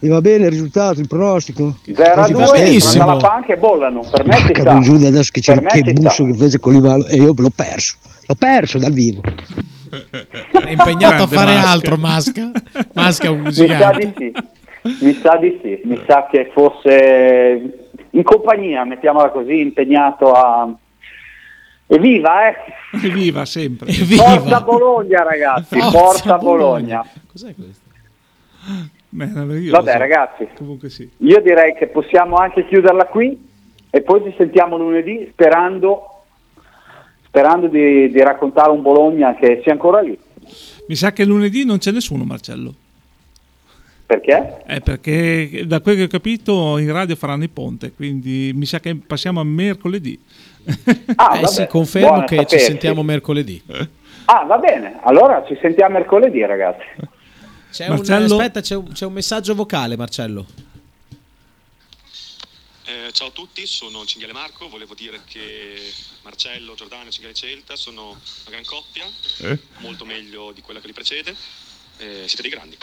E 0.00 0.08
va 0.08 0.20
bene 0.20 0.44
il 0.44 0.50
risultato, 0.50 1.00
il 1.00 1.06
pronostico? 1.08 1.78
0 1.84 2.12
a 2.12 2.14
Così 2.22 2.32
va 2.34 2.44
2 2.46 2.58
benissimo. 2.58 3.06
dalla 3.06 3.16
panca 3.18 3.52
e 3.54 3.56
bollano. 3.56 4.00
Per 4.10 4.26
me 4.26 4.36
ci 4.36 4.54
sta. 4.60 4.78
Giù 4.80 4.94
adesso 4.96 5.30
che 5.32 5.60
me 5.60 5.82
che 5.82 5.92
busso 5.94 6.24
che 6.26 6.34
fece 6.34 6.58
con 6.58 6.72
Livalo 6.74 7.06
e 7.06 7.16
io 7.16 7.32
l'ho 7.34 7.50
perso. 7.54 7.96
L'ho 8.26 8.34
perso 8.34 8.78
dal 8.78 8.92
vivo. 8.92 9.22
È 9.90 10.70
impegnato 10.70 11.22
a 11.22 11.26
fare 11.26 11.54
Masca. 11.54 11.68
altro, 11.70 11.96
Masca. 11.96 12.50
Masca 12.92 13.30
un 13.30 13.40
Mi 13.40 13.52
sa 13.52 13.90
di 13.92 14.12
sì. 14.18 14.32
Mi 15.02 15.18
sa 15.22 15.36
di 15.38 15.58
sì. 15.62 15.80
Mi 15.84 16.00
sa 16.06 16.26
che 16.30 16.50
fosse 16.52 17.83
in 18.14 18.22
compagnia, 18.22 18.84
mettiamola 18.84 19.30
così, 19.30 19.60
impegnato 19.60 20.32
a... 20.32 20.72
Evviva, 21.86 22.48
eh! 22.48 22.56
Viva 23.10 23.44
sempre. 23.44 23.92
Forza 23.92 24.60
Bologna, 24.60 25.22
ragazzi! 25.22 25.78
Forza 25.78 25.98
Forza, 25.98 26.38
Bologna. 26.38 27.02
Bologna! 27.02 27.06
Cos'è 27.30 27.54
questo? 27.54 27.82
Meraviglioso. 29.10 29.82
Vabbè, 29.82 29.98
ragazzi, 29.98 30.48
Comunque 30.56 30.88
sì. 30.88 31.08
io 31.18 31.40
direi 31.40 31.74
che 31.74 31.88
possiamo 31.88 32.36
anche 32.36 32.66
chiuderla 32.66 33.06
qui 33.06 33.38
e 33.90 34.00
poi 34.00 34.22
ci 34.24 34.34
sentiamo 34.36 34.76
lunedì 34.76 35.28
sperando, 35.30 36.24
sperando 37.26 37.68
di, 37.68 38.10
di 38.10 38.22
raccontare 38.22 38.70
un 38.70 38.82
Bologna 38.82 39.34
che 39.34 39.60
sia 39.62 39.72
ancora 39.72 40.00
lì. 40.00 40.18
Mi 40.86 40.94
sa 40.94 41.12
che 41.12 41.24
lunedì 41.24 41.64
non 41.64 41.78
c'è 41.78 41.90
nessuno, 41.92 42.24
Marcello. 42.24 42.74
Perché? 44.06 44.62
Eh, 44.66 44.80
perché 44.80 45.64
da 45.66 45.80
quel 45.80 45.96
che 45.96 46.02
ho 46.04 46.08
capito 46.08 46.76
in 46.78 46.92
radio 46.92 47.16
faranno 47.16 47.42
il 47.44 47.50
ponte, 47.50 47.92
quindi 47.92 48.52
mi 48.54 48.66
sa 48.66 48.78
che 48.80 48.94
passiamo 48.96 49.40
a 49.40 49.44
mercoledì. 49.44 50.22
Ah, 51.16 51.40
Eh 51.40 51.46
sì, 51.46 51.66
confermo 51.66 52.20
che 52.24 52.36
ci 52.38 52.42
sapersi. 52.42 52.64
sentiamo 52.66 53.02
mercoledì. 53.02 53.62
Ah, 54.26 54.44
va 54.44 54.58
bene, 54.58 54.98
allora 55.02 55.44
ci 55.46 55.56
sentiamo 55.60 55.94
mercoledì, 55.98 56.44
ragazzi. 56.44 56.84
C'è 57.70 57.88
un, 57.88 57.96
Marcello? 57.96 58.36
aspetta, 58.36 58.60
c'è 58.60 58.76
un, 58.76 58.92
c'è 58.92 59.04
un 59.06 59.12
messaggio 59.12 59.54
vocale, 59.54 59.96
Marcello. 59.96 60.46
Eh, 62.86 63.10
ciao 63.12 63.28
a 63.28 63.30
tutti, 63.30 63.64
sono 63.66 64.04
Cinghiale 64.04 64.34
Marco, 64.34 64.68
volevo 64.68 64.92
dire 64.94 65.20
che 65.26 65.74
Marcello, 66.22 66.74
Giordano 66.74 67.08
e 67.08 67.10
Cinghiale 67.10 67.34
Celta 67.34 67.76
sono 67.76 68.08
una 68.10 68.50
gran 68.50 68.64
coppia, 68.64 69.04
Eh? 69.40 69.58
molto 69.78 70.04
meglio 70.04 70.52
di 70.52 70.60
quella 70.60 70.80
che 70.80 70.86
li 70.88 70.92
precede, 70.92 71.34
eh, 71.98 72.24
siete 72.26 72.42
dei 72.42 72.50
grandi. 72.50 72.76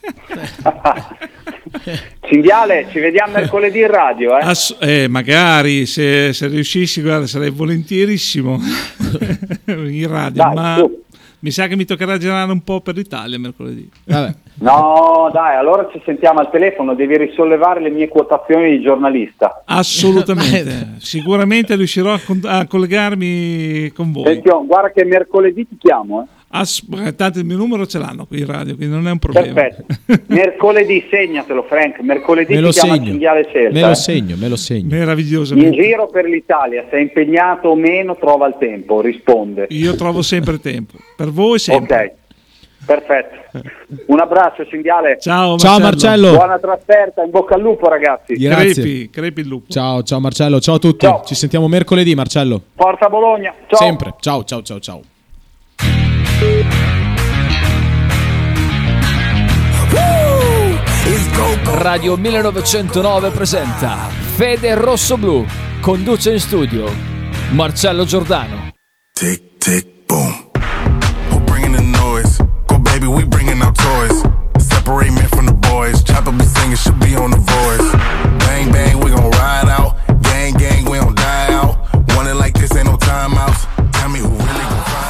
Cinghiale, 2.22 2.86
ci 2.90 2.98
vediamo 2.98 3.32
mercoledì 3.34 3.80
in 3.80 3.86
radio, 3.88 4.36
eh? 4.38 4.42
Ass- 4.42 4.76
eh, 4.80 5.08
magari 5.08 5.86
se, 5.86 6.32
se 6.32 6.46
riuscissi, 6.48 7.02
guarda, 7.02 7.26
sarei 7.26 7.50
volentierissimo 7.50 8.58
in 9.66 10.08
radio, 10.08 10.42
Dai, 10.42 10.54
ma 10.54 10.74
su. 10.78 11.02
mi 11.40 11.50
sa 11.50 11.66
che 11.66 11.76
mi 11.76 11.84
toccherà 11.84 12.16
girare 12.18 12.50
un 12.50 12.62
po' 12.62 12.80
per 12.80 12.96
l'Italia 12.96 13.38
mercoledì. 13.38 13.88
Vabbè. 14.04 14.34
No, 14.60 15.30
dai, 15.32 15.56
allora 15.56 15.88
ci 15.90 16.00
sentiamo 16.04 16.40
al 16.40 16.50
telefono, 16.50 16.94
devi 16.94 17.16
risollevare 17.16 17.80
le 17.80 17.90
mie 17.90 18.08
quotazioni 18.08 18.76
di 18.76 18.82
giornalista. 18.82 19.62
Assolutamente, 19.64 20.94
sicuramente 20.98 21.76
riuscirò 21.76 22.12
a, 22.12 22.20
con- 22.24 22.40
a 22.44 22.66
collegarmi 22.66 23.90
con 23.94 24.12
voi. 24.12 24.24
Senti, 24.26 24.48
oh, 24.48 24.66
guarda 24.66 24.90
che 24.90 25.04
mercoledì 25.04 25.66
ti 25.66 25.76
chiamo, 25.78 26.22
eh? 26.22 26.38
Ass- 26.52 26.84
eh, 27.04 27.14
tanto 27.14 27.38
il 27.38 27.44
mio 27.44 27.56
numero 27.56 27.86
ce 27.86 27.98
l'hanno 27.98 28.26
qui 28.26 28.40
in 28.40 28.46
radio, 28.46 28.74
quindi 28.74 28.92
non 28.92 29.06
è 29.06 29.12
un 29.12 29.20
problema. 29.20 29.52
Perfetto. 29.52 30.24
mercoledì, 30.34 31.06
segnatelo 31.08 31.62
Frank, 31.62 32.00
mercoledì 32.00 32.54
Me 32.54 32.60
lo 32.60 32.72
ti 32.72 32.80
chiama 32.80 32.94
segno. 32.94 33.06
Cinghiale 33.06 33.48
Celta. 33.52 33.72
Me 33.72 33.80
lo 33.80 33.90
eh. 33.90 33.94
segno, 33.94 34.36
me 34.36 34.48
lo 34.48 34.56
segno. 34.56 34.80
In 34.80 34.98
Meravigliosamente. 34.98 35.80
giro 35.80 36.08
per 36.08 36.24
l'Italia, 36.24 36.86
se 36.90 36.96
è 36.96 37.00
impegnato 37.00 37.68
o 37.68 37.76
meno, 37.76 38.16
trova 38.16 38.48
il 38.48 38.56
tempo, 38.58 39.00
risponde. 39.00 39.66
Io 39.70 39.94
trovo 39.94 40.22
sempre 40.22 40.58
tempo, 40.58 40.94
per 41.14 41.30
voi 41.30 41.60
sempre. 41.60 42.16
Ok, 42.16 42.84
perfetto. 42.84 43.38
Un 44.06 44.18
abbraccio, 44.18 44.66
Cinghiale. 44.66 45.18
Ciao, 45.20 45.56
Ciao, 45.56 45.78
Marcello. 45.78 46.32
Buona 46.32 46.58
trasferta, 46.58 47.22
in 47.22 47.30
bocca 47.30 47.54
al 47.54 47.60
lupo, 47.60 47.88
ragazzi. 47.88 48.34
Grazie. 48.34 48.72
Crepi, 48.72 49.10
crepi 49.10 49.40
il 49.42 49.46
lupo. 49.46 49.70
Ciao, 49.70 50.02
ciao 50.02 50.18
Marcello, 50.18 50.58
ciao 50.58 50.74
a 50.74 50.78
tutti. 50.80 51.06
Ciao. 51.06 51.22
Ci 51.24 51.36
sentiamo 51.36 51.68
mercoledì, 51.68 52.12
Marcello. 52.16 52.60
Forza 52.74 53.08
Bologna. 53.08 53.54
Ciao. 53.68 53.78
Sempre. 53.78 54.14
Ciao, 54.18 54.42
ciao, 54.42 54.62
ciao, 54.62 54.80
ciao. 54.80 55.00
Radio 61.82 62.14
1909 62.16 63.30
presenta 63.30 64.08
Fede 64.36 64.74
Rosso 64.74 65.16
Blu. 65.16 65.44
Conduce 65.80 66.30
in 66.30 66.38
studio 66.38 66.90
Marcello 67.50 68.04
Giordano. 68.04 68.70
Tic 69.12 69.58
tic 69.58 70.04
boom. 70.06 70.50
Who 71.30 71.40
bringing 71.40 71.72
the 71.74 71.82
noise? 71.82 72.36
Go 72.66 72.78
baby, 72.78 73.06
we 73.06 73.24
bringing 73.24 73.60
our 73.62 73.72
toys. 73.72 74.22
Separate 74.58 75.10
me 75.10 75.22
from 75.30 75.46
the 75.46 75.54
boys. 75.54 76.02
Chopper 76.02 76.32
be 76.32 76.44
singing, 76.44 76.76
should 76.76 76.98
be 77.00 77.16
on 77.16 77.30
the 77.30 77.38
voice. 77.38 77.92
Bang 78.44 78.70
bang, 78.70 79.00
we 79.00 79.10
gon' 79.10 79.30
ride 79.30 79.68
out. 79.68 79.96
Gang 80.22 80.52
gang, 80.54 80.84
we 80.84 80.98
don't 80.98 81.16
die 81.16 81.52
out. 81.52 81.76
Want 82.14 82.28
it 82.28 82.34
like 82.34 82.54
this, 82.54 82.76
ain't 82.76 82.86
no 82.86 82.96
timeouts. 82.96 83.66
Tell 83.92 84.08
me 84.08 84.20
who 84.20 84.28
really 84.28 84.64
gon' 84.68 85.00